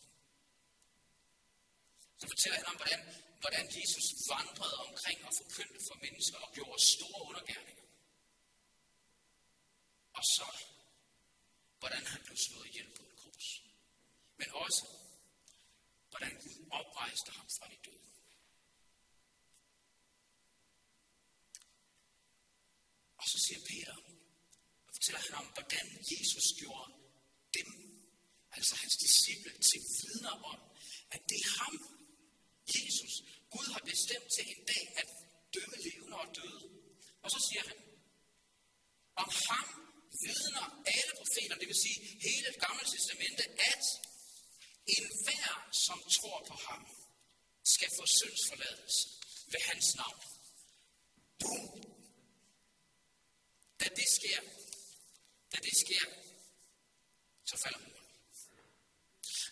Så 2.21 2.25
fortæller 2.33 2.57
han 2.61 2.67
om, 2.73 2.77
hvordan, 2.81 3.01
hvordan 3.43 3.65
Jesus 3.79 4.07
vandrede 4.33 4.77
omkring 4.87 5.19
og 5.29 5.33
forkyndte 5.41 5.81
for 5.89 5.97
mennesker 6.05 6.39
og 6.45 6.51
gjorde 6.57 6.81
store 6.95 7.21
undergærninger. 7.29 7.87
Og 10.19 10.25
så, 10.37 10.49
hvordan 11.81 12.05
han 12.13 12.21
blev 12.27 12.37
slået 12.47 12.67
ihjel 12.71 12.91
på 12.97 13.03
et 13.09 13.17
kors. 13.23 13.49
Men 14.41 14.49
også, 14.65 14.83
hvordan 16.11 16.33
Gud 16.43 16.57
oprejste 16.71 17.31
ham 17.39 17.49
fra 17.57 17.67
de 17.73 17.79
døde. 17.87 18.18
Så 23.33 23.39
siger 23.47 23.61
Peter, 23.71 23.97
og 24.87 24.91
fortæller 24.97 25.23
han 25.27 25.35
om, 25.43 25.47
hvordan 25.57 25.87
Jesus 26.13 26.47
gjorde 26.61 26.89
dem, 27.57 27.69
altså 28.57 28.75
hans 28.83 28.97
disciple, 29.05 29.53
til 29.69 29.81
vidner 30.01 30.35
om, 30.53 30.61
at 31.15 31.21
det 31.31 31.39
er 31.47 31.51
ham, 31.63 31.75
Jesus, 32.77 33.15
Gud 33.55 33.67
har 33.75 33.83
bestemt 33.93 34.29
til 34.37 34.45
en 34.53 34.63
dag 34.73 34.85
at 35.01 35.09
dømme 35.55 35.77
levende 35.87 36.17
og 36.23 36.29
døde. 36.37 36.65
Og 37.23 37.29
så 37.35 37.39
siger 37.49 37.63
han, 37.71 37.79
om 39.23 39.29
ham 39.49 39.67
vidner 40.25 40.67
alle 40.97 41.13
profeter, 41.21 41.55
det 41.61 41.69
vil 41.71 41.81
sige 41.85 41.99
hele 42.27 42.47
det 42.53 42.61
gamle 42.67 42.85
testamente, 42.93 43.43
at 43.73 43.85
enhver, 44.97 45.53
som 45.87 45.99
tror 46.17 46.39
på 46.51 46.57
ham, 46.69 46.83
skal 47.75 47.91
få 47.99 48.05
syndsforladelse 48.19 49.01
ved 49.53 49.61
hans 49.71 49.89
navn. 49.97 50.21
Boom! 51.41 51.88
Da 53.81 53.87
det 53.99 54.09
sker, 54.17 54.41
da 55.53 55.57
det 55.67 55.75
sker, 55.83 56.05
så 57.51 57.57
falder 57.63 57.79
muren. 57.79 58.09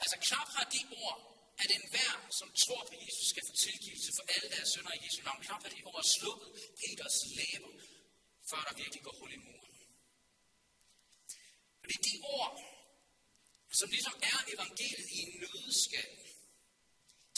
Altså 0.02 0.16
knap 0.26 0.48
har 0.56 0.66
de 0.74 0.80
ord, 1.04 1.18
at 1.62 1.70
enhver, 1.76 2.14
som 2.38 2.48
tror 2.62 2.82
på 2.88 2.94
Jesus, 3.02 3.26
skal 3.32 3.42
få 3.48 3.54
tilgivelse 3.66 4.10
for 4.16 4.24
alle 4.34 4.48
deres 4.54 4.68
sønder 4.72 4.92
i 4.98 5.04
Jesu 5.04 5.22
navn. 5.22 5.42
Knap 5.46 5.62
har 5.62 5.70
de 5.70 5.82
ord 5.84 6.04
sluppet 6.16 6.48
Peters 6.80 7.18
læber, 7.38 7.72
før 8.50 8.60
der 8.68 8.74
virkelig 8.82 9.02
går 9.06 9.14
hul 9.20 9.32
i 9.32 9.40
muren. 9.46 9.74
Fordi 11.80 11.96
de 12.08 12.14
ord, 12.38 12.54
som 13.78 13.88
ligesom 13.90 14.14
er 14.22 14.38
evangeliet 14.54 15.08
i 15.16 15.18
en 15.26 15.32
nødskal, 15.40 16.12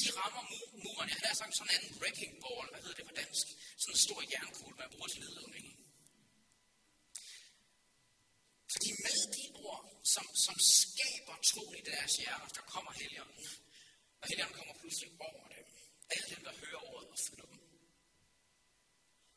de 0.00 0.06
rammer 0.18 0.44
muren. 0.84 1.08
Jeg 1.08 1.18
har 1.30 1.34
sagt 1.34 1.56
sådan 1.56 1.70
en 1.70 1.76
anden 1.76 1.92
wrecking 2.00 2.32
ball, 2.42 2.66
hvad 2.70 2.80
hedder 2.82 2.98
det 3.00 3.06
på 3.10 3.14
dansk? 3.22 3.46
Sådan 3.82 3.94
en 3.94 4.04
stor 4.06 4.20
jernkugle, 4.32 4.76
man 4.76 4.90
bruger 4.94 5.08
til 5.08 5.20
nedladning. 5.20 5.66
Fordi 8.72 8.90
med 9.04 9.16
de 9.36 9.44
ord, 9.66 9.82
som, 10.14 10.26
som 10.46 10.56
skaber 10.76 11.36
tro 11.50 11.64
i 11.80 11.82
deres 11.90 12.12
hjerter, 12.20 12.48
der 12.58 12.64
kommer 12.74 12.92
helgen. 13.00 13.30
Og 14.20 14.24
helgen 14.28 14.52
kommer 14.58 14.74
pludselig 14.80 15.10
over 15.28 15.44
dem. 15.54 15.66
Alle 16.12 16.26
dem, 16.34 16.42
der 16.46 16.54
hører 16.62 16.80
ordet 16.92 17.08
og 17.14 17.18
følger 17.26 17.48
dem. 17.52 17.60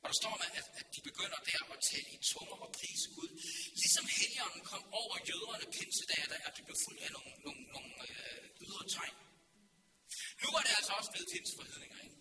Og 0.02 0.08
der 0.10 0.18
står 0.22 0.36
med, 0.42 0.50
at, 0.60 0.68
at 0.80 0.88
de 0.96 1.02
begynder 1.10 1.40
der 1.50 1.62
at 1.74 1.80
tale 1.92 2.10
i 2.18 2.20
tunger 2.32 2.58
og 2.66 2.72
prise 2.80 3.08
Gud. 3.16 3.32
Ligesom 3.82 4.06
helgen 4.18 4.62
kom 4.72 4.84
over 5.02 5.16
jøderne 5.30 5.68
pinsedag, 5.76 6.24
der 6.32 6.38
er 6.46 6.52
de 6.58 6.62
blev 6.68 6.78
fuldt 6.86 7.02
af 7.08 7.12
nogle, 7.18 7.32
nogle, 7.46 7.62
nogle 7.76 7.92
øh, 8.10 8.44
ydre 8.64 8.84
tegn. 8.96 9.16
Nu 10.44 10.48
er 10.58 10.64
det 10.68 10.74
altså 10.80 10.94
også 11.00 11.12
blevet 11.14 11.30
pinseforhedninger, 11.34 12.00
ikke? 12.06 12.18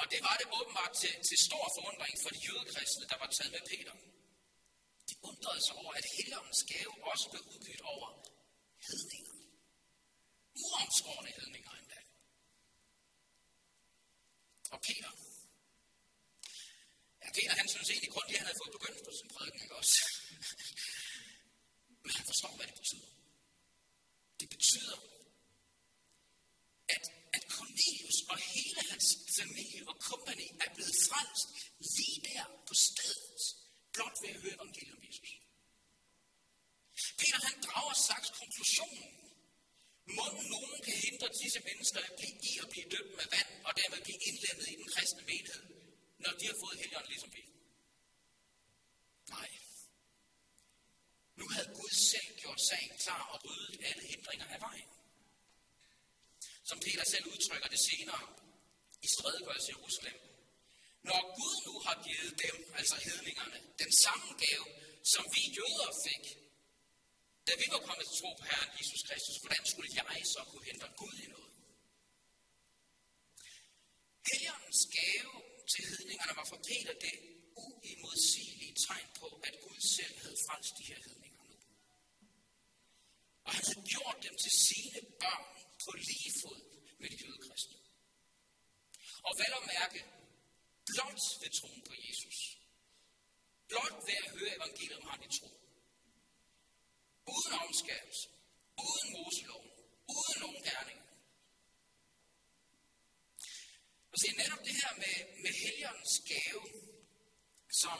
Og 0.00 0.04
det 0.12 0.20
var 0.26 0.34
det 0.40 0.46
åbenbart 0.58 0.92
til, 1.02 1.14
til 1.28 1.38
stor 1.48 1.64
forundring 1.76 2.14
for 2.22 2.30
de 2.34 2.40
jødekristne, 2.48 3.04
der 3.12 3.18
var 3.22 3.28
taget 3.36 3.52
med 3.56 3.64
Peter. 3.70 3.94
Undrede 5.30 5.60
sig 5.66 5.74
over, 5.82 5.92
at 6.00 6.06
Helligåndens 6.14 6.64
gave 6.72 6.92
også 7.10 7.26
blev 7.32 7.42
udgivet 7.52 7.82
over 7.94 8.08
hedninger. 8.88 9.34
Uomskårende 10.64 11.32
hedninger 11.38 11.72
endda. 11.80 12.00
Og 14.74 14.80
Peter. 14.86 15.12
Ja, 17.22 17.28
Peter 17.36 17.54
han 17.60 17.68
synes 17.68 17.90
egentlig 17.90 18.12
kun, 18.16 18.24
at 18.28 18.36
han 18.40 18.46
havde 18.46 18.60
fået 18.62 18.76
begyndt 18.78 19.04
på 19.06 19.12
sin 19.18 19.28
prædiken, 19.34 19.62
ikke 19.62 19.76
også? 19.82 19.98
Men 22.04 22.12
han 22.18 22.26
forstår, 22.30 22.52
hvad 22.56 22.66
det 22.66 22.76
betyder. 22.80 23.10
Det 24.40 24.48
betyder, 24.56 24.98
at, 26.96 27.04
at 27.36 27.42
Cornelius 27.56 28.18
og 28.32 28.38
hele 28.38 28.80
hans 28.90 29.06
familie 29.38 29.80
og 29.90 29.96
kompagni 30.08 30.48
er 30.64 30.70
blevet 30.74 30.96
frelst 31.08 31.48
lige 31.96 32.18
der 32.28 32.44
på 32.68 32.74
stedet, 32.88 33.40
blot 33.94 34.16
ved 34.22 34.30
at 34.34 34.40
høre 34.44 34.54
evangeliet 34.58 34.96
om 34.98 35.02
Jesus. 35.08 35.30
Peter 37.20 37.40
han 37.48 37.56
drager 37.66 37.94
straks 38.04 38.28
konklusionen. 38.40 39.10
Må 40.18 40.26
nogen 40.54 40.78
kan 40.86 40.96
hindre 41.06 41.28
disse 41.42 41.60
mennesker 41.68 42.00
at 42.08 42.14
blive 42.20 42.36
i 42.50 42.52
at 42.62 42.68
blive 42.72 42.90
døbt 42.94 43.12
med 43.18 43.26
vand, 43.34 43.50
og 43.66 43.72
dermed 43.80 44.00
blive 44.06 44.20
indlemmet 44.28 44.66
i 44.72 44.74
den 44.80 44.88
kristne 44.94 45.22
menighed, 45.30 45.64
når 46.24 46.32
de 46.38 46.44
har 46.50 46.56
fået 46.64 46.76
helgen 46.80 47.06
ligesom 47.12 47.32
vi? 47.36 47.42
Nej. 49.34 49.50
Nu 51.38 51.44
havde 51.54 51.68
Gud 51.78 51.92
selv 52.12 52.30
gjort 52.42 52.60
sagen 52.70 52.92
klar 53.04 53.22
og 53.32 53.38
ryddet 53.44 53.84
alle 53.88 54.04
hindringer 54.12 54.46
af 54.46 54.60
vejen. 54.60 54.90
Som 56.64 56.78
Peter 56.84 57.04
selv 57.12 57.26
udtrykker 57.32 57.68
det 57.68 57.71
senere 57.86 58.22
i 59.06 59.08
redegørelse 59.24 59.68
i 59.70 59.74
Jerusalem. 59.74 60.18
Når 61.08 61.20
Gud 61.38 61.56
nu 61.66 61.74
har 61.86 61.96
givet 62.06 62.32
dem, 62.44 62.56
altså 62.80 62.96
hedningerne, 63.06 63.58
den 63.82 63.92
samme 64.04 64.28
gave, 64.44 64.66
som 65.12 65.24
vi 65.34 65.42
jøder 65.58 65.90
fik, 66.06 66.24
da 67.46 67.52
vi 67.60 67.66
var 67.74 67.80
kommet 67.86 68.04
til 68.08 68.16
tro 68.20 68.30
på 68.40 68.44
Herren 68.50 68.70
Jesus 68.78 69.02
Kristus, 69.08 69.36
hvordan 69.42 69.64
skulle 69.70 69.90
jeg 69.98 70.22
så 70.34 70.40
kunne 70.50 70.64
hente 70.70 70.86
Gud 71.02 71.16
i 71.24 71.26
noget? 71.34 71.52
Helgens 74.30 74.80
gave 74.98 75.34
til 75.72 75.82
hedningerne 75.90 76.34
var 76.40 76.46
for 76.52 76.60
Peter 76.68 76.94
det 77.06 77.16
uimodsigelige 77.64 78.74
tegn 78.86 79.08
på, 79.20 79.28
at 79.48 79.54
Gud 79.64 79.80
selv 79.96 80.14
havde 80.22 80.38
frelst 80.46 80.72
de 80.78 80.84
her 80.90 81.00
hedninger 81.06 81.42
nu. 81.50 81.56
Og 83.44 83.50
han 83.56 83.64
havde 83.68 83.84
gjort 83.94 84.18
dem 84.26 84.34
til 84.44 84.52
sine 84.68 85.00
børn 85.22 85.46
på 85.84 85.90
lige 86.08 86.30
fod 86.40 86.60
med 87.00 87.08
de 87.12 87.16
jødekristne. 87.24 87.76
Og 89.26 89.32
vel 89.40 89.52
at 89.58 89.64
mærke, 89.74 90.00
blot 90.88 91.22
ved 91.40 91.50
troen 91.58 91.82
på 91.88 91.94
Jesus. 92.06 92.38
Blot 93.68 93.96
ved 94.06 94.16
at 94.24 94.30
høre 94.36 94.56
evangeliet 94.56 94.98
om 95.00 95.08
ham 95.10 95.22
i 95.28 95.30
tro. 95.38 95.50
Uden 97.34 97.52
omskabelse, 97.64 98.26
uden 98.86 99.08
moselov, 99.16 99.64
uden 100.16 100.38
nogen 100.44 100.62
gerning 100.68 101.00
det 104.22 104.30
er 104.32 104.36
netop 104.42 104.62
det 104.68 104.74
her 104.82 104.92
med, 105.02 105.16
med 105.44 105.52
helgens 105.64 106.12
gave, 106.32 106.64
som 107.82 107.98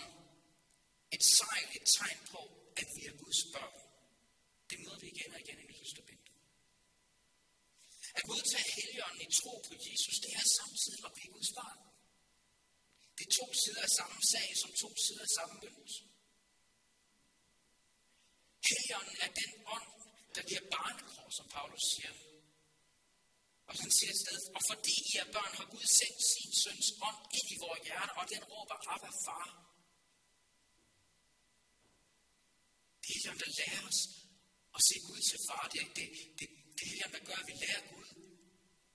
et 1.17 1.25
sejl, 1.37 1.67
et 1.79 1.87
tegn 1.97 2.21
på, 2.33 2.41
at 2.81 2.89
vi 2.97 3.03
er 3.11 3.15
Guds 3.23 3.43
børn. 3.55 3.77
Det 4.71 4.77
møder 4.83 4.99
vi 5.03 5.09
igen 5.15 5.35
og 5.35 5.41
igen 5.41 5.59
i 5.71 5.73
Testamentet. 5.79 6.35
At 8.19 8.23
modtage 8.31 8.69
helgen 8.77 9.17
i 9.27 9.29
tro 9.39 9.53
på 9.69 9.75
Jesus, 9.87 10.17
det 10.25 10.33
er 10.41 10.47
samtidig 10.59 11.03
at 11.09 11.13
blive 11.17 11.33
Guds 11.37 11.53
barn. 11.61 11.79
Det 13.17 13.23
er 13.29 13.33
to 13.41 13.47
sider 13.61 13.83
af 13.89 13.93
samme 13.99 14.19
sag, 14.33 14.49
som 14.63 14.71
to 14.83 14.91
sider 15.05 15.23
af 15.29 15.33
samme 15.39 15.55
bønd. 15.63 15.77
Helgen 18.69 19.09
er 19.25 19.31
den 19.41 19.53
ånd, 19.77 19.91
der 20.35 20.43
bliver 20.49 20.65
barnekår, 20.75 21.29
som 21.37 21.47
Paulus 21.55 21.85
siger. 21.95 22.32
Og 23.73 23.79
han 23.85 23.93
siger 23.99 24.11
et 24.15 24.21
sted, 24.25 24.39
og 24.57 24.63
fordi 24.71 24.95
I 25.11 25.13
er 25.23 25.29
børn, 25.37 25.53
har 25.59 25.67
Gud 25.75 25.87
sendt 26.01 26.21
sin 26.33 26.53
søns 26.63 26.89
ånd 27.09 27.21
ind 27.39 27.49
i 27.55 27.57
vores 27.65 27.83
hjerter, 27.87 28.15
og 28.21 28.27
den 28.33 28.43
råber, 28.53 28.77
Abba, 28.95 29.11
far. 29.27 29.47
Det 33.01 33.09
er 33.09 33.15
Helligånden, 33.15 33.43
der 33.45 33.51
lærer 33.61 33.83
os 33.91 34.01
at 34.77 34.81
se 34.89 34.95
Gud 35.09 35.21
til 35.29 35.39
far. 35.49 35.65
Det, 35.73 35.81
det, 35.97 36.07
det, 36.39 36.49
det 36.77 36.83
er 36.85 36.89
Helligånden, 36.91 37.17
der 37.19 37.25
gør, 37.29 37.39
at 37.43 37.49
vi 37.51 37.55
lærer 37.65 37.83
Gud 37.93 38.09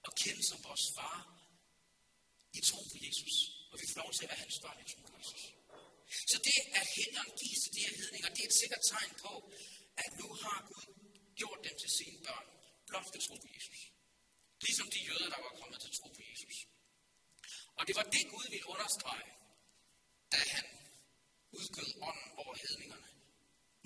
at 0.07 0.11
kende 0.21 0.43
som 0.49 0.59
vores 0.67 0.85
far 0.97 1.17
i 2.57 2.59
tro 2.69 2.79
på 2.91 2.97
Jesus. 3.05 3.35
Og 3.71 3.75
vi 3.81 3.85
får 3.91 3.99
lov 4.03 4.11
til 4.13 4.23
at 4.25 4.29
være 4.31 4.43
hans 4.45 4.57
børn 4.63 4.77
i 4.83 4.85
tro 4.91 4.99
på 5.07 5.13
Jesus. 5.19 5.43
Så 6.31 6.37
det, 6.47 6.59
at 6.79 6.85
hænderne 6.97 7.31
gives 7.41 7.59
til 7.63 7.71
de 7.75 7.81
her 7.85 7.93
hedninger, 8.01 8.29
det 8.35 8.41
er 8.43 8.49
et 8.51 8.57
sikkert 8.61 8.83
tegn 8.91 9.11
på, 9.25 9.33
at 10.03 10.09
nu 10.21 10.27
har 10.43 10.57
Gud 10.71 10.85
gjort 11.39 11.59
dem 11.65 11.75
til 11.81 11.91
sine 11.99 12.17
børn, 12.27 12.47
blot 12.87 13.07
ved 13.13 13.21
tro 13.27 13.35
på 13.45 13.49
Jesus. 13.55 13.79
Ligesom 14.65 14.87
de 14.93 14.99
jøder, 15.09 15.29
der 15.33 15.41
var 15.45 15.53
kommet 15.59 15.79
til 15.81 15.91
tro 15.97 16.07
på 16.17 16.21
Jesus. 16.31 16.57
Og 17.77 17.83
det 17.87 17.95
var 17.99 18.05
det, 18.15 18.23
Gud 18.33 18.45
ville 18.53 18.69
understrege, 18.73 19.29
da 20.31 20.37
han 20.53 20.65
udgød 21.51 21.91
ånden 22.07 22.29
over 22.41 22.55
hedningerne. 22.63 23.07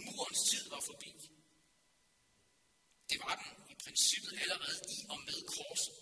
Murens 0.05 0.41
tid 0.49 0.63
var 0.73 0.81
forbi. 0.89 1.11
Det 3.09 3.17
var 3.25 3.33
den 3.41 3.51
i 3.73 3.75
princippet 3.83 4.33
allerede 4.43 4.79
i 4.95 4.97
og 5.13 5.19
med 5.27 5.39
korset. 5.55 5.95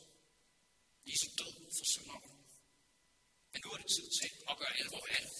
Jesu 1.10 1.28
død 1.40 1.54
for 1.78 1.86
synderne. 1.94 2.30
Men 3.52 3.60
nu 3.64 3.68
er 3.74 3.78
det 3.82 3.90
tid 3.96 4.08
til 4.20 4.32
at 4.50 4.58
gøre 4.60 4.74
alvor 4.82 5.06
af 5.16 5.22
det, 5.26 5.34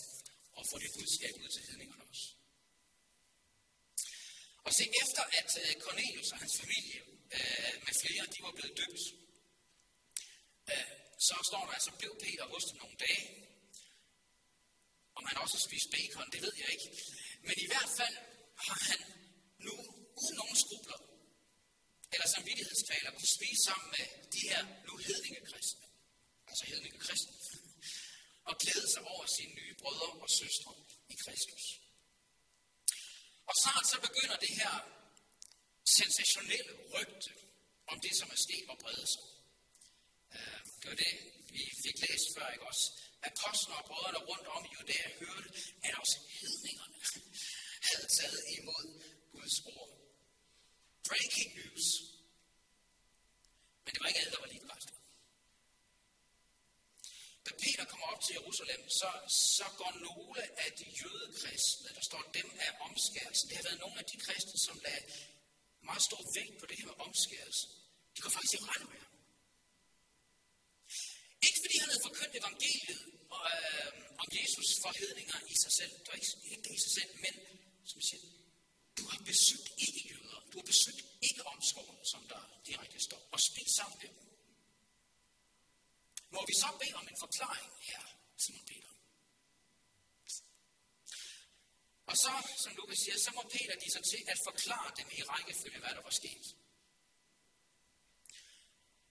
og 0.58 0.62
få 0.70 0.76
det 0.84 0.92
budskab 0.98 1.34
ud 1.44 1.50
til 1.56 1.64
hedningerne 1.68 2.04
også. 2.12 2.28
Og 4.66 4.72
se, 4.78 4.84
efter 5.02 5.22
at 5.38 5.49
øh, 5.60 5.74
Cornelius 5.86 6.32
og 6.34 6.40
hans 6.44 6.56
familie 6.62 7.00
øh, 7.38 7.74
med 7.86 7.94
flere, 8.02 8.24
de 8.34 8.40
var 8.46 8.54
blevet 8.58 8.78
døbt, 8.82 9.04
øh, 10.72 10.88
så 11.28 11.36
står 11.50 11.64
der 11.66 11.74
altså, 11.78 11.92
blev 12.00 12.12
Peter 12.24 12.46
hos 12.54 12.64
dem 12.70 12.78
nogle 12.84 12.98
dage. 13.06 13.26
Om 15.18 15.24
han 15.30 15.38
også 15.44 15.58
spist 15.68 15.88
bacon, 15.96 16.28
det 16.34 16.42
ved 16.46 16.54
jeg 16.62 16.70
ikke. 16.76 16.90
Men 17.48 17.56
i 17.66 17.68
hvert 17.72 17.92
fald 18.00 18.16
har 18.68 18.80
han 18.90 19.00
nu, 19.66 19.76
uden 20.22 20.36
nogen 20.42 20.58
skrubler, 20.64 21.00
eller 22.14 22.28
samvittighedskvaler, 22.36 23.12
kunne 23.12 23.36
spise 23.38 23.62
sammen 23.68 23.88
med 23.96 24.06
de 24.36 24.42
her 24.50 24.62
nu 24.88 24.94
hedninge 25.08 25.42
kristne. 25.50 25.86
Altså 26.50 26.64
hedninge 26.72 27.00
kristne. 27.06 27.34
Og 28.50 28.54
glæde 28.62 28.88
sig 28.94 29.04
over 29.14 29.26
sine 29.38 29.54
nye 29.60 29.74
brødre 29.82 30.12
og 30.24 30.30
søstre 30.40 30.72
i 31.14 31.16
Kristus. 31.24 31.66
Og 33.50 33.56
snart 33.62 33.86
så 33.92 33.98
begynder 34.08 34.38
det 34.46 34.54
her 34.62 34.99
sensationelle 35.98 36.74
rygte 36.96 37.32
om 37.92 37.98
det, 38.06 38.14
som 38.20 38.28
er 38.36 38.40
sket 38.48 38.66
og 38.74 38.78
brede 38.84 39.08
sig. 39.14 39.26
Uh, 40.36 40.60
det 40.80 40.88
var 40.92 40.98
det, 41.06 41.14
vi 41.56 41.62
fik 41.84 41.98
læst 42.04 42.28
før, 42.36 42.48
ikke 42.56 42.68
også? 42.72 42.86
Apostler 43.30 43.76
og 43.82 43.86
brødrene 43.90 44.20
rundt 44.30 44.48
om 44.56 44.62
i 44.68 44.70
Judæa 44.76 45.10
hørte, 45.20 45.50
at 45.88 45.94
også 46.02 46.18
hedningerne 46.40 46.98
havde 47.88 48.08
taget 48.20 48.42
imod 48.58 48.86
Guds 49.34 49.58
ord. 49.76 49.90
Breaking 51.10 51.50
news. 51.58 51.88
Men 53.84 53.90
det 53.94 54.00
var 54.02 54.08
ikke 54.08 54.22
alle, 54.22 54.34
der 54.36 54.42
var 54.44 54.52
lige 54.54 54.64
begejstrede. 54.66 55.00
Da 57.46 57.52
Peter 57.64 57.86
kommer 57.92 58.08
op 58.14 58.22
til 58.26 58.34
Jerusalem, 58.40 58.82
så, 59.00 59.10
så 59.58 59.66
går 59.80 59.92
nogle 60.08 60.42
af 60.66 60.72
de 60.80 60.86
jødekristne, 61.02 61.90
der 61.98 62.04
står 62.10 62.24
dem 62.38 62.48
af 62.66 62.72
omskærelsen. 62.88 63.46
Det 63.50 63.56
har 63.58 63.66
været 63.70 63.84
nogle 63.86 63.98
af 64.02 64.08
de 64.12 64.18
kristne, 64.26 64.58
som 64.68 64.76
lagde 64.86 65.04
meget 65.90 66.04
stor 66.10 66.22
vægt 66.38 66.56
på 66.60 66.66
det 66.70 66.76
her 66.80 66.88
med 66.92 66.98
omskærelse. 67.08 67.66
De 68.16 68.20
går 68.24 68.32
faktisk 68.36 68.54
i 68.58 68.62
rette 68.70 68.86
med 68.92 69.00
ham. 69.04 69.14
Ikke 71.48 71.60
fordi 71.64 71.76
han 71.82 71.90
havde 71.92 72.06
forkyndt 72.08 72.34
evangeliet 72.42 73.02
og, 73.36 73.44
øh, 73.56 73.90
om 74.22 74.28
Jesus 74.38 74.68
forhedninger 74.86 75.38
i 75.54 75.56
sig 75.64 75.72
selv. 75.80 75.94
Det 76.02 76.08
var 76.12 76.18
ikke, 76.20 76.32
ikke 76.52 76.64
det 76.66 76.74
i 76.78 76.82
sig 76.86 76.94
selv, 77.00 77.12
men 77.26 77.34
som 77.92 78.00
siger, 78.08 78.24
du 78.98 79.04
har 79.12 79.20
besøgt 79.32 79.68
ikke 79.86 80.02
jøder. 80.12 80.40
Du 80.52 80.56
har 80.60 80.68
besøgt 80.74 81.02
ikke 81.28 81.42
omskårene, 81.54 82.04
som 82.14 82.22
der 82.32 82.42
direkte 82.68 83.00
står. 83.08 83.22
Og 83.34 83.40
spist 83.50 83.74
sammen 83.80 83.96
med 84.02 84.08
dem. 84.08 84.18
Må 86.36 86.42
vi 86.50 86.54
så 86.64 86.70
bede 86.82 86.96
om 87.02 87.06
en 87.12 87.20
forklaring 87.26 87.72
her, 87.90 88.04
Simon 88.44 88.66
Peter? 88.70 88.89
Og 92.10 92.16
så, 92.24 92.34
som 92.64 92.72
Lukas 92.78 93.00
siger, 93.04 93.18
så 93.26 93.32
må 93.38 93.42
Peter 93.56 93.76
give 93.84 93.94
sig 93.98 94.04
til 94.12 94.22
at 94.34 94.40
forklare 94.48 94.90
dem 95.00 95.08
i 95.18 95.22
rækkefølge, 95.32 95.80
hvad 95.84 95.94
der 95.98 96.04
var 96.10 96.16
sket. 96.22 96.46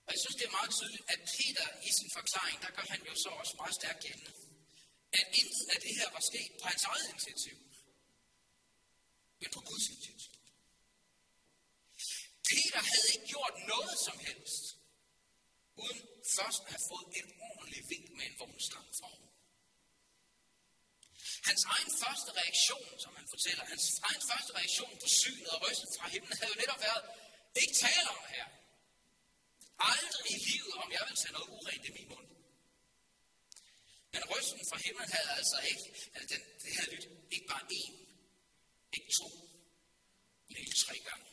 Og 0.06 0.10
jeg 0.14 0.20
synes, 0.22 0.36
det 0.38 0.46
er 0.46 0.56
meget 0.58 0.72
tydeligt, 0.78 1.06
at 1.14 1.20
Peter 1.36 1.66
i 1.88 1.90
sin 1.98 2.10
forklaring, 2.18 2.56
der 2.64 2.70
gør 2.76 2.86
han 2.94 3.00
jo 3.08 3.14
så 3.24 3.30
også 3.40 3.54
meget 3.60 3.74
stærkt 3.80 4.00
gældende, 4.06 4.32
at 5.18 5.26
intet 5.40 5.66
af 5.74 5.78
det 5.84 5.92
her 5.98 6.08
var 6.16 6.22
sket 6.30 6.52
på 6.60 6.64
hans 6.72 6.84
eget 6.90 7.06
initiativ, 7.12 7.56
men 9.40 9.48
på 9.56 9.60
Guds 9.68 9.86
initiativ. 9.92 10.32
Peter 12.50 12.80
havde 12.90 13.08
ikke 13.14 13.26
gjort 13.32 13.54
noget 13.72 13.96
som 14.06 14.16
helst, 14.28 14.64
uden 15.82 16.00
først 16.36 16.60
at 16.66 16.70
have 16.74 16.84
fået 16.90 17.06
en 17.20 17.28
ordentlig 17.48 17.82
vink 17.92 18.08
med 18.16 18.24
en 18.30 18.36
vognstang 18.38 18.88
fra. 19.00 19.27
Hans 21.42 21.62
egen 21.74 21.90
første 22.02 22.30
reaktion, 22.40 23.00
som 23.04 23.16
han 23.16 23.26
fortæller, 23.34 23.64
hans 23.64 23.86
egen 24.08 24.22
første 24.30 24.50
reaktion 24.58 24.92
på 25.02 25.08
synet 25.20 25.48
og 25.48 25.58
rystet 25.64 25.88
fra 25.98 26.08
himlen, 26.08 26.36
havde 26.38 26.52
jo 26.54 26.60
netop 26.62 26.80
været, 26.80 27.04
ikke 27.62 27.74
tale 27.74 28.08
om 28.16 28.22
her. 28.34 28.46
Aldrig 29.78 30.30
i 30.36 30.38
livet, 30.48 30.74
om 30.82 30.92
jeg 30.92 31.02
vil 31.08 31.16
tage 31.16 31.32
noget 31.32 31.48
urent 31.56 31.84
i 31.88 31.92
min 31.98 32.08
mund. 32.08 32.28
Men 34.12 34.22
rysten 34.32 34.60
fra 34.70 34.78
himlen 34.84 35.10
havde 35.16 35.30
altså 35.38 35.58
ikke, 35.70 35.86
altså 36.14 36.26
den, 36.34 36.42
det 36.62 36.70
havde 36.76 36.90
lyttet 36.94 37.12
ikke 37.30 37.46
bare 37.46 37.64
én, 37.80 37.94
ikke 38.96 39.10
to, 39.20 39.28
men 40.46 40.56
ikke 40.56 40.76
tre 40.86 40.98
gange. 41.08 41.26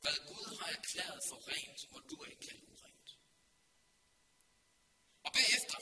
Hvad 0.00 0.16
Gud 0.30 0.58
har 0.60 0.68
erklæret 0.78 1.20
for 1.28 1.38
rent, 1.50 1.92
må 1.92 1.98
du 2.10 2.24
ikke 2.24 2.42
kalde 2.46 2.62
urent. 2.72 3.08
Og 5.24 5.32
bagefter 5.32 5.78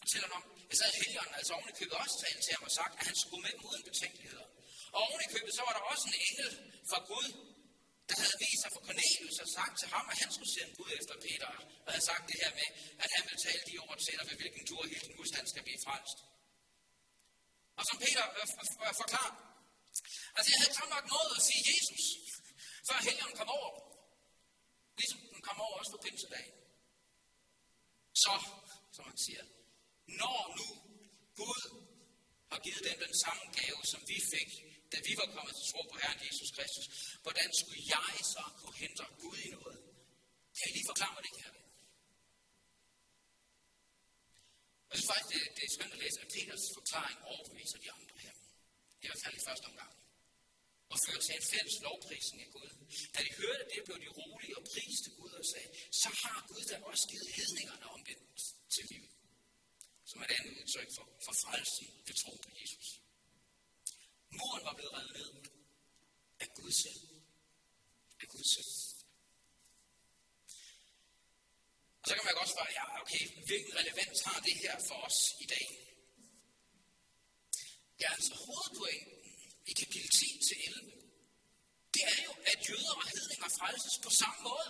fortæller 0.00 0.28
han 0.28 0.36
om, 0.42 0.57
jeg 0.70 0.76
sad 0.80 0.90
helgen 1.00 1.34
altså 1.38 1.52
oven 1.56 1.68
i 1.72 1.76
købet 1.78 1.94
også 2.02 2.16
talt 2.24 2.40
til 2.44 2.52
ham 2.56 2.64
og 2.68 2.74
sagt, 2.80 2.94
at 3.00 3.04
han 3.10 3.16
skulle 3.22 3.42
med 3.46 3.52
dem 3.56 3.64
uden 3.70 3.84
betænkeligheder. 3.90 4.46
Og 4.94 4.98
oven 5.06 5.20
i 5.26 5.28
købet, 5.34 5.52
så 5.58 5.62
var 5.66 5.74
der 5.76 5.82
også 5.92 6.04
en 6.10 6.18
engel 6.28 6.50
fra 6.90 6.98
Gud, 7.10 7.28
der 8.08 8.16
havde 8.22 8.36
vist 8.44 8.60
sig 8.62 8.70
for 8.74 8.82
Cornelius 8.88 9.36
og 9.44 9.48
sagt 9.56 9.74
til 9.80 9.88
ham, 9.94 10.04
at 10.12 10.16
han 10.22 10.30
skulle 10.34 10.52
sende 10.56 10.72
Gud 10.78 10.90
efter 10.98 11.14
Peter, 11.26 11.50
og 11.84 11.90
havde 11.94 12.06
sagt 12.10 12.24
det 12.30 12.38
her 12.42 12.52
med, 12.60 12.68
at 13.04 13.10
han 13.14 13.22
ville 13.28 13.42
tale 13.46 13.62
de 13.68 13.74
ord 13.84 13.98
til 14.04 14.14
dig, 14.18 14.24
ved 14.30 14.36
hvilken 14.42 14.64
tur 14.68 14.80
hele 14.92 15.04
din 15.06 15.16
husstand 15.20 15.44
skal 15.52 15.62
blive 15.68 15.80
frelst. 15.86 16.18
Og 17.78 17.84
som 17.88 17.96
Peter 18.04 18.24
øh, 18.40 18.46
øh 18.86 18.94
forklarer, 19.02 19.34
altså 20.36 20.48
jeg 20.52 20.58
havde 20.60 20.74
knap 20.76 20.90
nok 20.96 21.06
noget 21.14 21.30
at 21.38 21.42
sige 21.48 21.62
Jesus, 21.70 22.04
før 22.88 22.98
helgen 23.06 23.32
kom 23.40 23.50
over. 23.58 23.70
Ligesom 25.00 25.18
den 25.32 25.42
kom 25.48 25.58
over 25.66 25.74
også 25.80 25.92
på 25.94 26.00
pinsedagen. 26.04 26.54
Så, 28.24 28.34
som 28.96 29.04
han 29.10 29.18
siger, 29.26 29.44
når 30.20 30.40
nu 30.58 30.68
Gud 31.40 31.62
har 32.50 32.60
givet 32.64 32.82
dem 32.88 32.98
den 33.06 33.14
samme 33.24 33.44
gave, 33.58 33.80
som 33.92 34.00
vi 34.10 34.18
fik, 34.34 34.50
da 34.92 34.96
vi 35.08 35.12
var 35.20 35.28
kommet 35.34 35.54
til 35.56 35.66
tro 35.70 35.80
på 35.92 35.96
Herren 36.02 36.20
Jesus 36.26 36.50
Kristus, 36.56 36.86
hvordan 37.24 37.48
skulle 37.60 37.82
jeg 37.94 38.14
så 38.34 38.44
kunne 38.60 38.76
hente 38.82 39.04
Gud 39.22 39.38
i 39.46 39.48
noget? 39.56 39.78
Kan 40.56 40.64
I 40.68 40.72
lige 40.76 40.88
forklare 40.92 41.14
mig 41.16 41.22
det, 41.26 41.32
kære 41.38 41.58
Jeg 44.88 44.96
synes 44.96 45.10
faktisk, 45.12 45.30
det, 45.32 45.40
det 45.56 45.62
er 45.68 45.72
skønt 45.76 45.94
at 45.96 46.00
læse, 46.04 46.18
at 46.24 46.28
Peters 46.34 46.64
forklaring 46.78 47.18
overbeviser 47.32 47.78
de 47.84 47.90
andre 47.96 48.16
her. 48.24 48.34
I 49.02 49.06
hvert 49.08 49.22
fald 49.24 49.34
i 49.40 49.46
første 49.48 49.66
omgang. 49.70 49.92
Og 50.92 50.96
fører 51.04 51.22
til 51.26 51.34
en 51.38 51.46
fælles 51.52 51.76
lovprisning 51.86 52.40
af 52.46 52.50
Gud. 52.56 52.70
Da 53.14 53.18
de 53.26 53.30
hørte 53.42 53.64
det, 53.72 53.78
blev 53.86 53.98
de 54.04 54.10
rolige 54.20 54.54
og 54.58 54.64
priste 54.72 55.08
Gud 55.18 55.32
og 55.40 55.44
sagde, 55.52 55.70
så 56.02 56.08
har 56.22 56.38
Gud 56.50 56.62
da 56.70 56.74
også 56.90 57.04
givet 57.12 57.28
hedningerne 57.38 57.86
om 57.94 58.00
det 58.08 58.16
til 58.74 58.84
liv. 58.92 59.04
Som 60.68 60.80
er 60.80 60.84
udtryk 60.84 60.94
for, 60.96 61.06
for 61.26 61.34
frelsen 61.42 61.86
ved 62.06 62.14
tro 62.14 62.32
på 62.44 62.50
Jesus. 62.60 63.00
Muren 64.30 64.64
var 64.64 64.74
blevet 64.74 64.92
revet 64.92 65.12
ned 65.18 65.30
af 66.40 66.48
Gud 66.54 66.72
selv. 66.82 67.00
Af 68.20 68.28
Gud 68.28 68.44
selv. 68.54 68.72
Og 72.02 72.06
så 72.08 72.14
kan 72.14 72.24
man 72.24 72.34
godt 72.40 72.50
spørge, 72.54 72.72
ja, 72.78 72.84
okay, 73.02 73.22
hvilken 73.46 73.72
relevans 73.80 74.20
har 74.28 74.40
det 74.40 74.54
her 74.62 74.74
for 74.88 74.98
os 75.08 75.18
i 75.40 75.46
dag? 75.54 75.66
Ja, 78.00 78.08
altså 78.12 78.34
hovedpointen 78.34 79.18
i 79.70 79.72
kapitel 79.72 80.10
10 80.10 80.40
til 80.48 80.56
11, 80.66 80.92
det 81.94 82.02
er 82.12 82.20
jo, 82.26 82.32
at 82.50 82.58
jøder 82.68 82.94
og 83.00 83.06
hedninger 83.14 83.48
frelses 83.58 83.96
på 84.04 84.10
samme 84.10 84.40
måde. 84.48 84.68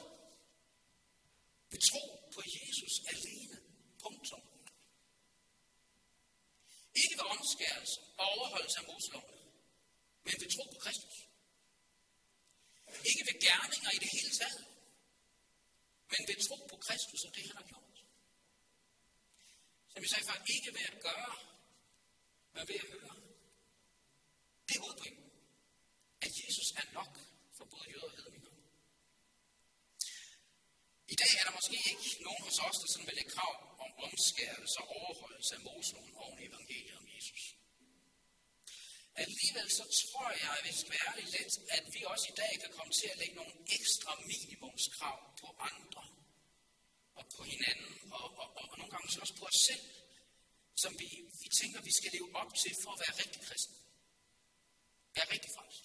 Ved 1.71 1.81
tro 1.91 2.05
på 2.35 2.41
Jesus 2.55 2.95
alene. 3.13 3.57
Punktum. 4.03 4.48
Ikke 7.03 7.15
ved 7.19 7.27
omskærelse 7.37 7.97
og 8.21 8.27
overholdelse 8.37 8.79
af 8.81 8.85
Moseloven, 8.91 9.39
men 10.25 10.35
ved 10.41 10.49
tro 10.55 10.65
på 10.75 10.79
Kristus. 10.85 11.17
Ikke 13.11 13.23
ved 13.29 13.37
gerninger 13.47 13.91
i 13.97 13.99
det 14.05 14.11
hele 14.17 14.31
taget, 14.41 14.65
men 16.13 16.21
ved 16.29 16.37
tro 16.47 16.57
på 16.73 16.77
Kristus 16.87 17.21
og 17.27 17.31
det, 17.37 17.45
han 17.49 17.57
har 17.61 17.67
gjort. 17.71 17.97
Som 19.93 20.03
vi 20.03 20.09
sagde 20.09 20.27
før, 20.29 20.39
ikke 20.55 20.71
ved 20.77 20.87
at 20.93 20.99
gøre, 21.09 21.35
men 22.55 22.63
ved 22.69 22.79
at 22.85 22.89
høre. 22.93 23.15
Det 24.67 24.75
er 24.77 24.81
hovedpointen. 24.81 25.27
At 26.25 26.31
Jesus 26.43 26.69
er 26.81 26.87
nok 26.93 27.13
for 27.57 27.65
både 27.65 27.87
jøder 27.93 28.05
og 28.05 28.17
hedninger. 28.17 28.38
I 31.15 31.17
dag 31.23 31.33
er 31.41 31.45
der 31.47 31.55
måske 31.59 31.77
ikke 31.93 32.09
nogen 32.27 32.43
hos 32.47 32.59
os, 32.67 32.77
der 32.83 32.89
sådan 32.93 33.07
vil 33.09 33.17
lægge 33.19 33.31
krav 33.37 33.55
om 33.85 33.91
omskærelse 34.07 34.79
og 34.83 34.87
overholdelse 35.01 35.55
af 35.57 35.61
Moseloven 35.67 36.15
oven 36.25 36.39
i 36.43 36.47
evangeliet 36.51 36.97
om 37.03 37.07
Jesus. 37.17 37.43
Alligevel 39.25 39.69
så 39.79 39.85
tror 40.01 40.31
jeg, 40.43 40.51
at 40.59 40.65
vi 40.69 40.73
skal 40.81 40.93
være 40.99 41.13
lidt, 41.37 41.55
at 41.77 41.85
vi 41.95 42.01
også 42.13 42.27
i 42.33 42.37
dag 42.43 42.53
kan 42.63 42.73
komme 42.77 42.93
til 43.01 43.09
at 43.13 43.19
lægge 43.23 43.35
nogle 43.41 43.55
ekstra 43.79 44.11
minimumskrav 44.31 45.19
på 45.41 45.49
andre 45.71 46.05
og 47.19 47.25
på 47.37 47.43
hinanden, 47.53 48.13
og, 48.13 48.27
og, 48.43 48.49
og, 48.59 48.65
og 48.71 48.79
nogle 48.79 48.93
gange 48.95 49.21
også 49.21 49.37
på 49.41 49.45
os 49.51 49.61
selv, 49.69 49.85
som 50.83 50.93
vi, 51.03 51.09
vi 51.43 51.49
tænker, 51.61 51.79
vi 51.91 51.93
skal 51.99 52.11
leve 52.13 52.31
op 52.41 52.53
til 52.63 52.73
for 52.83 52.91
at 52.95 53.01
være 53.05 53.15
rigtig 53.23 53.43
kristen. 53.49 53.77
Være 55.17 55.29
rigtig 55.35 55.51
frelst. 55.57 55.85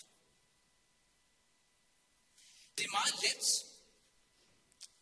Det 2.77 2.83
er 2.85 2.93
meget 2.99 3.15
let, 3.25 3.45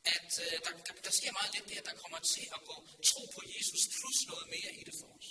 at 0.05 0.31
øh, 0.45 0.57
der, 0.65 0.71
der, 0.85 0.93
der 1.05 1.11
sker 1.11 1.31
meget 1.31 1.53
lidt 1.53 1.69
det, 1.69 1.77
at 1.77 1.85
der 1.85 1.95
kommer 2.03 2.19
til 2.19 2.45
at 2.55 2.61
gå 2.69 2.75
tro 3.09 3.21
på 3.35 3.41
Jesus 3.55 3.83
plus 3.97 4.17
noget 4.31 4.47
mere 4.53 4.71
i 4.79 4.83
det 4.83 4.95
for 5.01 5.09
os. 5.17 5.29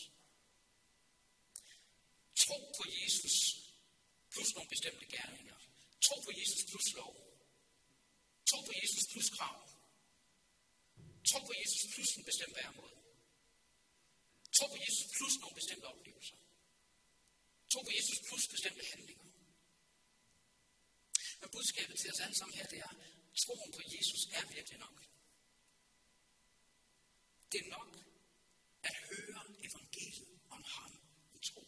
Tro 2.43 2.59
på 2.77 2.85
Jesus 2.99 3.37
plus 4.33 4.55
nogle 4.55 4.69
bestemte 4.69 5.07
gerninger. 5.17 5.59
Tro 6.07 6.21
på 6.27 6.31
Jesus 6.39 6.63
plus 6.71 6.87
lov. 6.95 7.13
Tro 8.51 8.61
på 8.69 8.73
Jesus 8.83 9.05
plus 9.13 9.29
krav. 9.37 9.59
Tro 11.31 11.39
på 11.49 11.53
Jesus 11.61 11.83
plus 11.95 12.11
en 12.17 12.25
bestemt 12.25 12.55
væremåde. 12.57 12.97
Tro 14.57 14.67
på 14.67 14.77
Jesus 14.85 15.07
plus 15.17 15.35
nogle 15.41 15.55
bestemte 15.55 15.85
oplevelser. 15.85 16.37
Tro 17.73 17.81
på 17.83 17.91
Jesus 17.99 18.19
plus 18.29 18.49
bestemte 18.49 18.85
handlinger. 18.91 19.25
Men 21.41 21.49
budskabet 21.51 21.99
til 21.99 22.11
os 22.13 22.21
alle 22.21 22.37
sammen 22.39 22.59
her, 22.59 22.67
det 22.67 22.79
er, 22.79 22.93
troen 23.43 23.73
på 23.73 23.83
Jesus 23.95 24.23
er 24.37 24.43
virkelig 24.55 24.79
nok. 24.79 24.99
Det 27.53 27.61
er 27.65 27.69
nok 27.79 27.93
at 28.83 28.95
høre 29.11 29.43
evangeliet 29.69 30.41
om 30.51 30.63
ham 30.75 30.93
i 31.35 31.39
tro. 31.49 31.63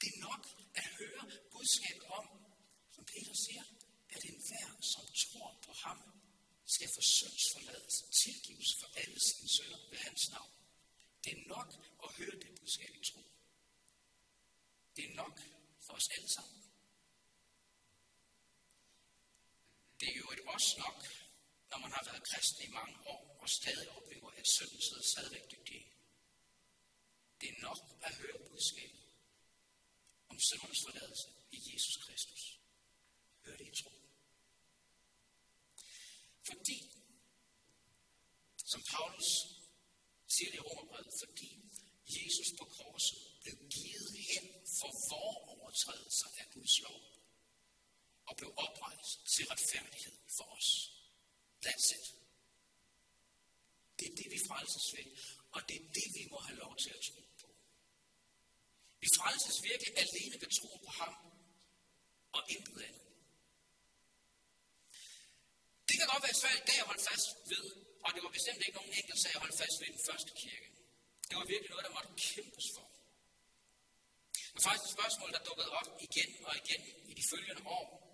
Det 0.00 0.08
er 0.14 0.20
nok 0.28 0.44
at 0.74 0.86
høre 0.98 1.24
budskabet 1.52 2.04
om, 2.18 2.26
som 2.94 3.04
Peter 3.04 3.34
siger, 3.46 3.64
at 4.14 4.24
enhver, 4.24 4.68
som 4.92 5.04
tror 5.22 5.60
på 5.66 5.72
ham, 5.84 5.98
skal 6.74 6.88
få 6.96 7.02
syndsforladelse, 7.18 8.02
tilgivelse 8.24 8.74
for 8.80 8.88
alle 9.00 9.18
sine 9.28 9.48
sønder 9.56 9.80
ved 9.90 9.98
hans 9.98 10.30
navn. 10.30 10.52
Det 11.24 11.32
er 11.38 11.48
nok 11.48 11.70
at 12.04 12.08
høre 12.18 12.36
det 12.42 12.50
budskab 12.58 12.92
i 13.00 13.04
tro. 13.10 13.22
Det 14.96 15.04
er 15.10 15.14
nok 15.14 15.36
for 15.86 15.92
os 15.92 16.08
alle 16.16 16.28
sammen. 16.36 16.62
Det 20.00 20.08
er 20.08 20.16
jo 20.22 20.30
et 20.32 20.40
også 20.54 20.57
nok, 20.76 20.98
når 21.70 21.78
man 21.84 21.92
har 21.92 22.04
været 22.08 22.28
kristen 22.30 22.62
i 22.68 22.70
mange 22.78 22.96
år 23.06 23.22
og 23.42 23.48
stadig 23.48 23.88
oplever, 23.96 24.30
at 24.30 24.46
synden 24.56 24.80
sidder 24.86 25.02
stadigvæk 25.12 25.44
dybt 25.52 25.70
i. 25.78 25.80
Det 27.40 27.48
er 27.48 27.60
nok 27.68 27.80
at 28.02 28.14
høre 28.20 28.38
budskabet 28.48 29.04
om 30.30 30.36
syndernes 30.46 30.82
forladelse 30.86 31.28
i 31.56 31.58
Jesus 31.72 31.96
Kristus. 32.04 32.42
Hør 33.44 33.56
det 33.56 33.66
i 33.72 33.82
tro. 33.82 33.92
Fordi, 36.48 36.78
som 38.72 38.80
Paulus 38.92 39.30
siger 40.34 40.50
det 40.50 40.58
i 40.58 40.66
Romerbrevet, 40.68 41.12
fordi 41.22 41.50
Jesus 42.16 42.48
på 42.58 42.64
korset 42.64 43.18
blev 43.42 43.56
givet 43.76 44.10
hen 44.30 44.46
for 44.78 44.90
vores 45.10 45.38
overtrædelser 45.48 46.28
af 46.40 46.46
Guds 46.54 46.80
lov 46.80 47.17
og 48.28 48.36
blev 48.36 48.50
oprejst 48.56 49.12
til 49.32 49.44
retfærdighed 49.52 50.16
for 50.36 50.46
os. 50.56 50.68
That's 51.64 51.88
it. 51.96 52.06
Det 53.98 54.06
er 54.10 54.16
det, 54.20 54.28
vi 54.34 54.38
frelses 54.48 54.86
ved, 54.96 55.06
og 55.54 55.60
det 55.68 55.76
er 55.80 55.86
det, 55.98 56.06
vi 56.18 56.24
må 56.32 56.38
have 56.38 56.58
lov 56.64 56.76
til 56.82 56.90
at 56.96 57.00
tro 57.08 57.22
på. 57.40 57.48
Vi 59.02 59.08
frelses 59.18 59.62
virkelig 59.70 59.92
alene 60.04 60.36
ved 60.42 60.50
tro 60.58 60.70
på 60.84 60.90
ham, 61.00 61.14
og 62.36 62.42
intet 62.54 62.82
andet. 62.88 63.06
Det 65.88 65.94
kan 65.98 66.06
godt 66.12 66.22
være 66.26 66.40
svært 66.42 66.58
i 66.62 66.66
dag 66.70 66.78
at 66.82 66.88
holde 66.90 67.04
fast 67.10 67.28
ved, 67.52 67.64
og 68.04 68.08
det 68.14 68.20
var 68.24 68.32
bestemt 68.38 68.60
ikke 68.66 68.78
nogen 68.80 68.92
enkelt 69.00 69.20
sag 69.22 69.32
at 69.34 69.40
holde 69.44 69.56
fast 69.62 69.76
ved 69.80 69.88
den 69.96 70.02
første 70.08 70.32
kirke. 70.42 70.68
Det 71.28 71.34
var 71.40 71.44
virkelig 71.52 71.70
noget, 71.70 71.84
der 71.86 71.94
måtte 71.96 72.12
kæmpes 72.28 72.66
for. 72.74 72.86
Det 74.32 74.54
var 74.54 74.64
faktisk 74.68 74.86
et 74.88 74.96
spørgsmål, 74.98 75.30
der 75.32 75.42
dukkede 75.48 75.70
op 75.78 75.88
igen 76.06 76.30
og 76.48 76.52
igen 76.62 76.82
i 77.10 77.12
de 77.18 77.24
følgende 77.32 77.62
år. 77.78 78.07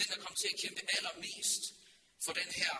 Den, 0.00 0.08
der 0.12 0.20
kom 0.24 0.34
til 0.40 0.48
at 0.52 0.60
kæmpe 0.62 0.82
allermest 0.96 1.62
for 2.24 2.32
den 2.40 2.50
her 2.60 2.74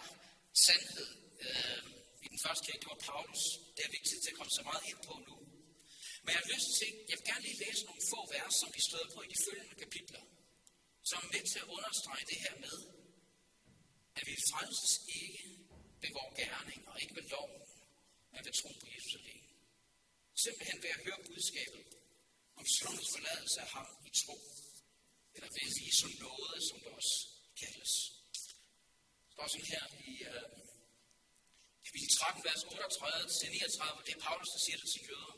sandhed 0.66 1.10
øh, 1.46 1.82
i 2.24 2.26
den 2.32 2.40
første 2.44 2.62
kirke, 2.66 2.80
det 2.82 2.90
var 2.94 3.00
Paulus. 3.10 3.42
Det 3.76 3.82
er 3.88 3.92
vigtigt 3.98 4.20
til 4.22 4.30
at 4.32 4.38
komme 4.40 4.52
så 4.58 4.62
meget 4.70 4.82
ind 4.90 5.00
på 5.08 5.14
nu. 5.28 5.36
Men 6.22 6.30
jeg 6.34 6.40
har 6.42 6.50
lyst 6.54 6.70
til, 6.78 6.88
jeg 7.10 7.16
vil 7.18 7.26
gerne 7.30 7.44
lige 7.48 7.58
læse 7.64 7.82
nogle 7.88 8.02
få 8.12 8.20
vers, 8.34 8.54
som 8.60 8.68
vi 8.76 8.80
støder 8.88 9.08
på 9.14 9.18
i 9.26 9.28
de 9.32 9.38
følgende 9.46 9.76
kapitler, 9.84 10.22
som 11.10 11.18
er 11.24 11.30
med 11.34 11.44
til 11.52 11.58
at 11.64 11.68
understrege 11.76 12.24
det 12.30 12.38
her 12.44 12.54
med, 12.64 12.76
at 14.18 14.24
vi 14.28 14.34
frelses 14.50 14.94
ikke 15.22 15.42
ved 16.02 16.10
vores 16.18 16.34
gerning 16.40 16.80
og 16.90 16.96
ikke 17.02 17.14
ved 17.18 17.26
loven, 17.34 17.62
men 18.32 18.40
ved 18.46 18.54
tro 18.60 18.70
på 18.82 18.86
Jesus 18.94 19.14
alene. 19.20 19.48
Simpelthen 20.44 20.78
ved 20.84 20.90
at 20.96 21.00
høre 21.06 21.20
budskabet 21.28 21.84
om 22.58 22.64
syndens 22.76 23.08
forladelse 23.14 23.58
af 23.64 23.68
ham 23.76 23.88
i 24.08 24.10
tro, 24.20 24.36
eller 25.40 25.56
ved 25.58 25.70
Jesu 25.86 26.06
noget, 26.26 26.58
som 26.68 26.76
det 26.82 26.90
også 26.98 27.14
kaldes. 27.62 27.92
Det 29.24 29.30
står 29.34 29.46
sådan 29.52 29.70
her 29.74 29.84
i 30.10 30.12
øh, 30.30 30.46
kapitel 31.84 32.10
13, 32.18 32.44
vers 32.48 32.62
38 32.64 33.28
til 33.38 33.48
39, 33.50 34.06
det 34.06 34.12
er 34.16 34.20
Paulus, 34.28 34.50
der 34.54 34.60
siger 34.66 34.78
det 34.82 34.88
til 34.94 35.02
jøder. 35.08 35.34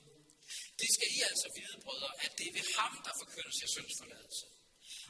Det 0.81 0.89
skal 0.95 1.09
I 1.17 1.19
altså 1.31 1.47
vide, 1.59 1.77
brødre, 1.87 2.11
at 2.25 2.33
det 2.39 2.47
er 2.51 2.55
ved 2.59 2.67
ham, 2.79 2.93
der 3.07 3.13
forkyndes 3.23 3.57
jer 3.63 3.71
syndsforladelse. 3.77 4.45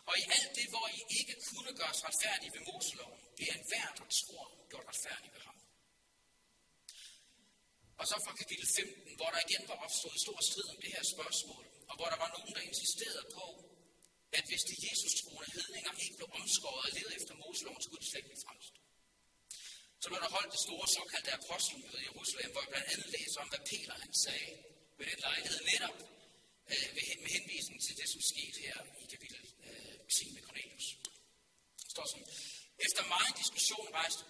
Og 0.09 0.15
i 0.23 0.25
alt 0.37 0.51
det, 0.59 0.67
hvor 0.73 0.87
I 0.99 1.01
ikke 1.19 1.35
kunne 1.49 1.73
gøres 1.81 2.01
retfærdige 2.09 2.53
ved 2.55 2.63
Moseloven, 2.69 3.21
bliver 3.37 3.55
enhver, 3.59 3.89
der 3.99 4.07
tror, 4.21 4.47
gjort 4.71 4.87
retfærdig 4.93 5.31
ved 5.35 5.43
ham. 5.49 5.59
Og 8.01 8.05
så 8.11 8.15
fra 8.25 8.33
kapitel 8.41 8.67
15, 8.77 9.17
hvor 9.19 9.31
der 9.35 9.41
igen 9.47 9.65
var 9.71 9.79
opstået 9.87 10.19
stor 10.25 10.39
strid 10.49 10.67
om 10.75 10.79
det 10.85 10.91
her 10.97 11.05
spørgsmål, 11.15 11.65
og 11.91 11.95
hvor 11.99 12.09
der 12.13 12.19
var 12.25 12.31
nogen, 12.37 12.53
der 12.57 12.63
insisterede 12.71 13.27
på, 13.39 13.47
at 14.39 14.45
hvis 14.49 14.65
de 14.71 14.75
Jesus 14.87 15.13
troende 15.21 15.49
hedninger 15.57 15.93
ikke 16.05 16.17
blev 16.19 16.31
omskåret 16.41 16.85
og 16.89 16.93
levede 16.97 17.15
efter 17.21 17.35
Moseloven, 17.43 17.83
skulle 17.83 18.03
de 18.05 18.11
slet 18.11 18.27
ikke 18.31 18.45
frelst. 18.47 18.75
Så 20.03 20.07
blev 20.11 20.21
der 20.25 20.31
holdt 20.37 20.51
det 20.55 20.63
store 20.67 20.87
såkaldte 20.97 21.33
apostelmøde 21.41 21.99
i 22.03 22.07
Jerusalem, 22.11 22.51
hvor 22.53 22.63
jeg 22.65 22.71
blandt 22.73 22.89
andet 22.93 23.09
læser 23.17 23.39
om, 23.43 23.49
hvad 23.53 23.63
Peter 23.71 23.95
han 24.05 24.13
sagde 24.27 24.51
ved 24.99 25.07
den 25.13 25.21
lejlighed 25.29 25.61
netop 25.73 25.99
øh, 26.73 26.87
med 27.25 27.31
henvisning 27.37 27.79
til 27.87 27.95
det, 28.01 28.09
som 28.13 28.21
skete 28.33 28.59
her 28.67 28.79
i 29.03 29.05
kapitel 29.13 29.43
øh, 29.67 29.95
10 30.17 30.33
med 30.37 30.43
Cornelius. 30.47 30.87
Det 31.85 31.91
står 31.95 32.07
sådan, 32.13 32.29
efter 32.87 33.03
meget 33.15 33.33
diskussion 33.43 33.87
rejste, 34.01 34.23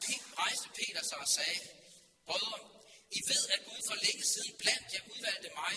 rejste 0.42 0.66
Peter 0.78 1.02
sig 1.10 1.18
og 1.24 1.30
sagde, 1.38 1.60
Brødre, 2.26 2.58
I 3.18 3.20
ved, 3.30 3.42
at 3.54 3.60
Gud 3.68 3.80
for 3.88 3.96
længe 4.06 4.24
siden 4.32 4.52
blandt 4.62 4.86
jer 4.94 5.02
udvalgte 5.12 5.50
mig, 5.62 5.74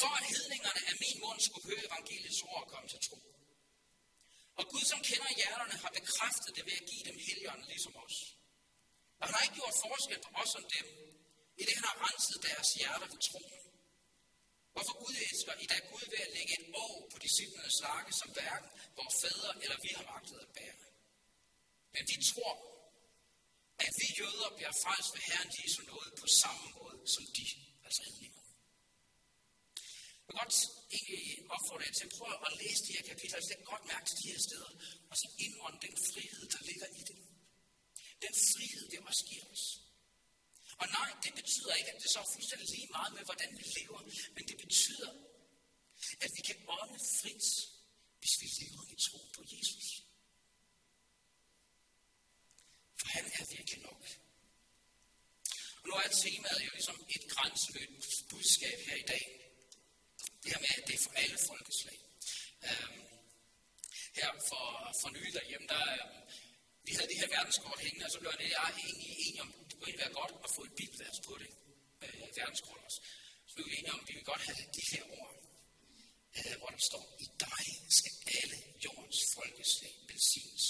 for 0.00 0.12
at 0.18 0.24
hedningerne 0.32 0.82
af 0.90 0.94
min 1.04 1.16
mund 1.24 1.38
skulle 1.46 1.66
høre 1.70 1.86
evangeliets 1.88 2.42
ord 2.50 2.62
og 2.64 2.68
komme 2.72 2.88
til 2.92 3.00
tro. 3.06 3.18
Og 4.58 4.64
Gud, 4.70 4.84
som 4.92 5.00
kender 5.08 5.30
hjerterne, 5.38 5.76
har 5.84 5.92
bekræftet 5.98 6.50
det 6.56 6.64
ved 6.68 6.76
at 6.80 6.86
give 6.90 7.04
dem 7.08 7.18
helgerne 7.28 7.64
ligesom 7.72 7.94
os. 8.04 8.16
Og 9.18 9.24
han 9.26 9.34
har 9.34 9.42
ikke 9.46 9.58
gjort 9.60 9.76
forskel 9.86 10.18
på 10.26 10.30
os 10.42 10.52
og 10.58 10.64
dem, 10.76 10.86
i 11.60 11.62
det 11.66 11.74
han 11.78 11.86
har 11.90 11.96
renset 12.06 12.38
deres 12.48 12.68
hjerter 12.78 13.08
ved 13.12 13.20
troen. 13.28 13.64
Hvorfor 14.74 14.94
udæsker 15.06 15.54
I 15.64 15.66
da 15.72 15.78
Gud 15.90 16.04
ved 16.12 16.20
at 16.26 16.34
lægge 16.36 16.52
et 16.58 16.66
år 16.84 16.96
på 17.12 17.16
disciplernes 17.24 17.78
lakke, 17.86 18.12
som 18.20 18.28
hverken 18.36 18.70
vores 18.98 19.16
fædre 19.22 19.50
eller 19.64 19.78
vi 19.84 19.90
har 19.98 20.04
magtet 20.12 20.38
at 20.44 20.50
bære? 20.56 20.78
Men 21.94 22.02
vi 22.10 22.16
tror, 22.30 22.52
at 23.86 23.92
vi 24.00 24.08
jøder 24.18 24.50
bliver 24.56 24.74
frelst 24.82 25.10
ved 25.14 25.22
Herren 25.28 25.50
Jesu 25.58 25.80
nåde 25.90 26.10
på 26.22 26.26
samme 26.42 26.66
måde 26.78 26.98
som 27.14 27.24
de, 27.36 27.46
altså 27.86 28.02
hedninger 28.08 28.43
opfordre 31.54 31.84
jer 31.86 31.94
til 31.98 32.08
at 32.08 32.14
prøve 32.18 32.36
at 32.46 32.52
læse 32.62 32.80
de 32.86 32.92
her 32.96 33.04
kapitler, 33.10 33.40
så 33.40 33.48
læg 33.50 33.64
godt 33.72 33.84
mærke 33.92 34.06
til 34.08 34.16
de 34.22 34.28
her 34.32 34.40
steder, 34.48 34.70
og 35.10 35.16
så 35.20 35.26
indånde 35.44 35.78
den 35.86 35.96
frihed, 36.10 36.44
der 36.54 36.60
ligger 36.70 36.88
i 37.00 37.02
det. 37.08 37.18
Den 38.24 38.34
frihed, 38.50 38.84
det 38.90 38.98
også 39.10 39.24
giver 39.30 39.46
os. 39.54 39.64
Og 40.80 40.86
nej, 40.98 41.10
det 41.24 41.32
betyder 41.40 41.74
ikke, 41.74 41.90
at 41.94 42.02
det 42.02 42.10
så 42.10 42.18
er 42.24 42.28
fuldstændig 42.34 42.68
lige 42.76 42.88
meget 42.96 43.12
med, 43.16 43.24
hvordan 43.28 43.50
vi 43.58 43.64
lever, 43.78 44.00
men 44.34 44.44
det 44.50 44.56
betyder, 44.64 45.10
at 46.24 46.30
vi 46.36 46.42
kan 46.48 46.58
ånde 46.68 46.98
frit, 47.20 47.46
hvis 48.20 48.34
vi 48.40 48.46
lever 48.60 48.82
i 48.94 48.96
tro 49.06 49.20
på 49.36 49.42
Jesus. 49.54 49.88
For 52.98 53.06
han 53.16 53.24
er 53.38 53.44
virkelig 53.56 53.80
nok. 53.82 54.04
Og 55.80 55.86
nu 55.88 55.94
er 56.04 56.08
temaet 56.22 56.60
jo 56.66 56.70
ligesom 56.72 57.06
et 57.16 57.24
grænseløst 57.32 58.28
budskab 58.30 58.78
her 58.88 58.96
i 58.96 59.06
dag. 59.12 59.43
Det 60.44 60.52
her 60.54 60.60
med, 60.64 60.72
at 60.78 60.86
det 60.88 60.94
er 60.98 61.02
for 61.06 61.14
alle 61.22 61.38
folkeslag. 61.50 61.98
Øhm, 62.68 63.00
her 64.18 64.30
for, 64.50 64.66
for 65.00 65.08
nylig 65.16 65.32
derhjemme, 65.38 65.66
der, 65.74 65.84
øhm, 65.94 66.16
vi 66.86 66.92
havde 66.96 67.08
det 67.10 67.18
her 67.20 67.28
verdenskort 67.36 67.78
hængende, 67.84 68.04
og 68.08 68.12
så 68.12 68.18
blev 68.20 68.32
det, 68.42 68.50
jeg 68.56 68.70
egentlig 68.84 69.10
enige 69.26 69.42
om, 69.46 69.50
det 69.68 69.76
kunne 69.78 70.02
være 70.04 70.14
godt 70.20 70.32
at 70.46 70.50
få 70.56 70.60
et 70.68 70.74
bibelvers 70.80 71.20
på 71.26 71.32
det, 71.42 71.50
øh, 72.04 72.20
verdenskort 72.38 72.80
også. 72.86 73.00
Så 73.48 73.52
blev 73.54 73.66
vi 73.70 73.74
enige 73.78 73.94
om, 73.96 74.00
at 74.02 74.08
vi 74.08 74.14
vil 74.18 74.26
godt 74.32 74.42
have 74.48 74.58
det 74.78 74.86
her 74.94 75.04
ord, 75.18 75.32
øh, 76.36 76.54
hvor 76.60 76.70
der 76.74 76.82
står, 76.90 77.04
i 77.24 77.26
dig 77.44 77.64
skal 77.98 78.14
alle 78.40 78.58
jordens 78.84 79.20
folkeslag 79.36 79.94
velsignes. 80.10 80.66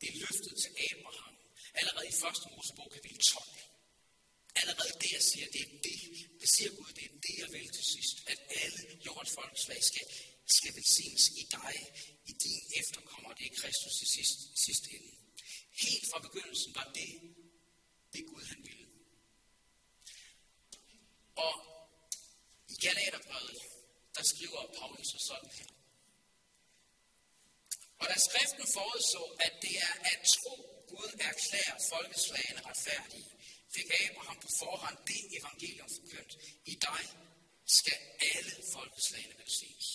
Det 0.00 0.06
er 0.12 0.16
løftet 0.24 0.54
til 0.62 0.72
Abraham, 0.88 1.34
allerede 1.80 2.06
i 2.12 2.14
1. 2.28 2.52
Mosebog 2.52 2.88
kapitel 2.96 3.18
12. 3.18 3.77
Allerede 4.60 4.92
det, 5.02 5.10
jeg 5.18 5.24
siger, 5.30 5.46
det 5.54 5.60
er 5.66 5.72
det, 5.88 5.98
det 6.40 6.48
siger 6.56 6.70
Gud, 6.78 6.90
det 6.98 7.04
er 7.10 7.14
det, 7.26 7.34
jeg 7.42 7.48
vil 7.54 7.68
til 7.76 7.86
sidst, 7.94 8.16
at 8.32 8.38
alle 8.62 8.80
jordens 9.06 9.32
folkeslag 9.38 9.80
skal, 9.90 10.06
skal 10.56 10.72
velsignes 10.78 11.24
i 11.42 11.44
dig, 11.58 11.74
i 12.30 12.32
din 12.44 12.62
efterkommer, 12.80 13.30
det 13.38 13.46
er 13.46 13.54
Kristus 13.60 13.94
til 14.00 14.08
sidst, 14.16 14.38
sidste 14.66 14.88
ende. 14.96 15.12
Helt 15.84 16.04
fra 16.10 16.18
begyndelsen 16.26 16.74
var 16.74 16.86
det, 16.98 17.12
det 18.12 18.22
Gud 18.26 18.44
han 18.52 18.60
ville. 18.68 18.86
Og 21.46 21.54
i 22.68 22.74
Galaterbrevet, 22.86 23.58
der 24.16 24.22
skriver 24.32 24.60
Paulus 24.78 25.06
så 25.06 25.18
sådan 25.28 25.50
her. 25.58 25.70
Og 28.00 28.06
da 28.10 28.14
skriften 28.28 28.66
forudså, 28.76 29.22
at 29.46 29.52
det 29.62 29.74
er 29.88 29.94
at 30.12 30.18
tro, 30.34 30.54
Gud 30.88 31.10
erklærer 31.20 31.76
folkeslagene 31.92 32.60
retfærdige, 32.68 33.30
fik 33.74 33.88
Abraham 34.04 34.38
på 34.44 34.48
forhånd 34.62 34.98
det 35.10 35.20
evangelium 35.38 35.90
forkyndt. 35.98 36.32
I 36.72 36.74
dig 36.88 37.02
skal 37.78 37.98
alle 38.32 38.54
folkeslagene 38.74 39.34
velsignes. 39.42 39.88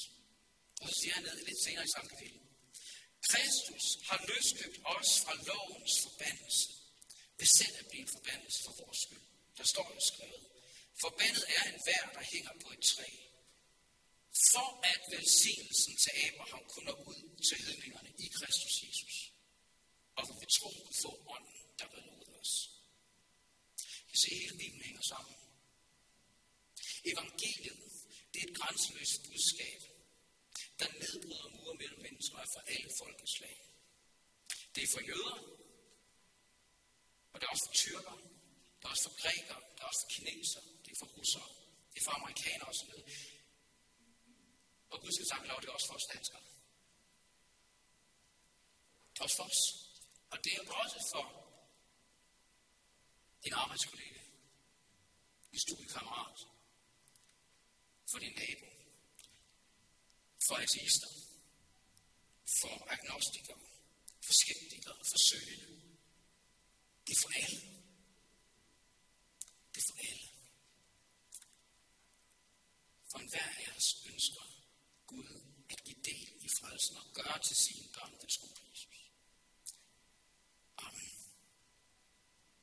Og 0.82 0.86
så 0.90 0.96
siger 1.00 1.14
han 1.14 1.24
ned 1.24 1.38
lidt 1.48 1.64
senere 1.66 1.86
i 1.86 1.94
samme 1.96 2.10
kapitel. 2.14 2.40
Kristus 3.30 3.86
har 4.10 4.20
løskøbt 4.30 4.78
os 4.96 5.10
fra 5.24 5.34
lovens 5.50 5.94
forbandelse, 6.06 6.64
ved 7.40 7.50
selv 7.60 7.76
at 7.82 7.88
blive 7.90 8.04
en 8.08 8.14
forbandelse 8.18 8.60
for 8.66 8.74
vores 8.82 9.00
skyld. 9.06 9.26
Der 9.58 9.66
står 9.74 9.88
det 9.96 10.04
skrevet. 10.12 10.44
Forbandet 11.04 11.46
er 11.58 11.64
en 11.72 11.80
vær, 11.88 12.04
der 12.16 12.24
hænger 12.34 12.54
på 12.64 12.70
et 12.76 12.84
træ. 12.92 13.10
For 14.52 14.70
at 14.92 15.02
velsignelsen 15.14 15.94
til 16.04 16.12
Abraham 16.28 16.64
kunne 16.72 16.86
nå 16.92 16.96
ud 17.12 17.22
til 17.48 17.58
hedningerne 17.66 18.12
i 18.26 18.28
Kristus 18.38 18.76
Jesus. 18.86 19.16
Og 20.18 20.24
vi 20.40 20.46
tro 20.58 20.70
kunne 20.70 21.02
få 21.06 21.12
ånden, 21.36 21.60
der 21.80 21.88
vil 21.94 22.04
os. 22.42 22.73
I 24.14 24.18
ser 24.18 24.36
hele 24.36 24.58
Bibelen 24.58 24.84
hænger 24.90 25.02
sammen. 25.02 25.36
Evangeliet, 27.12 27.92
det 28.32 28.40
er 28.44 28.48
et 28.50 28.58
grænseløst 28.60 29.20
budskab, 29.28 29.82
der 30.80 30.90
nedbryder 31.02 31.50
mure 31.56 31.76
mellem 31.82 32.02
mennesker 32.02 32.38
og 32.38 32.48
for 32.54 32.64
alle 32.74 32.90
folkeslag. 33.02 33.58
Det 34.76 34.84
er 34.84 34.92
for 34.96 35.04
jøder, 35.10 35.38
og 37.32 37.36
det 37.40 37.46
er 37.46 37.52
også 37.56 37.68
for 37.70 37.76
tyrker, 37.84 38.16
det 38.78 38.86
er 38.86 38.90
også 38.94 39.04
for 39.10 39.16
grækere, 39.22 39.62
det 39.74 39.82
er 39.84 39.88
også 39.92 40.04
for 40.06 40.12
kineser, 40.16 40.62
det 40.84 40.92
er 40.94 41.00
for 41.02 41.10
russere, 41.18 41.50
det 41.92 41.98
er 42.00 42.06
for 42.08 42.16
amerikanere 42.20 42.70
osv. 42.74 42.92
Og 44.92 45.02
Gud 45.02 45.12
skal 45.12 45.28
sagt 45.34 45.48
lov, 45.48 45.62
det 45.62 45.68
er 45.70 45.74
også 45.74 45.88
for 45.92 45.98
os 46.00 46.08
danskere. 46.14 46.44
Det 49.12 49.20
er 49.20 49.24
også 49.24 49.38
for 49.42 49.48
os. 49.52 49.62
Og 50.32 50.38
det 50.44 50.52
er 50.54 50.62
også 50.84 51.00
for 51.14 51.43
din 53.44 53.54
arbejdskollega, 53.54 54.22
din 55.52 55.60
studiekammerat, 55.60 56.40
for 58.12 58.20
din 58.20 58.36
nabo, 58.42 58.68
for 60.48 60.56
ateister, 60.56 61.12
for 62.60 62.76
agnostikere, 62.96 63.60
for 64.26 64.34
skeptikere, 64.42 64.98
for 65.10 65.20
søgende. 65.30 65.68
Det 67.06 67.14
er 67.16 67.22
for 67.24 67.32
alle. 67.44 67.62
Det 69.74 69.80
er 69.82 69.88
for 69.90 69.98
alle. 70.10 70.28
For 73.10 73.18
enhver 73.20 73.50
af 73.62 73.76
os 73.78 73.88
ønsker 74.12 74.44
Gud 75.08 75.30
at 75.70 75.84
give 75.86 76.02
del 76.10 76.28
i 76.48 76.50
frelsen 76.60 76.96
og 77.02 77.06
gøre 77.14 77.40
til 77.48 77.56
sine 77.66 77.88
børn 77.94 78.12
den 78.20 78.30
tro. 78.36 78.63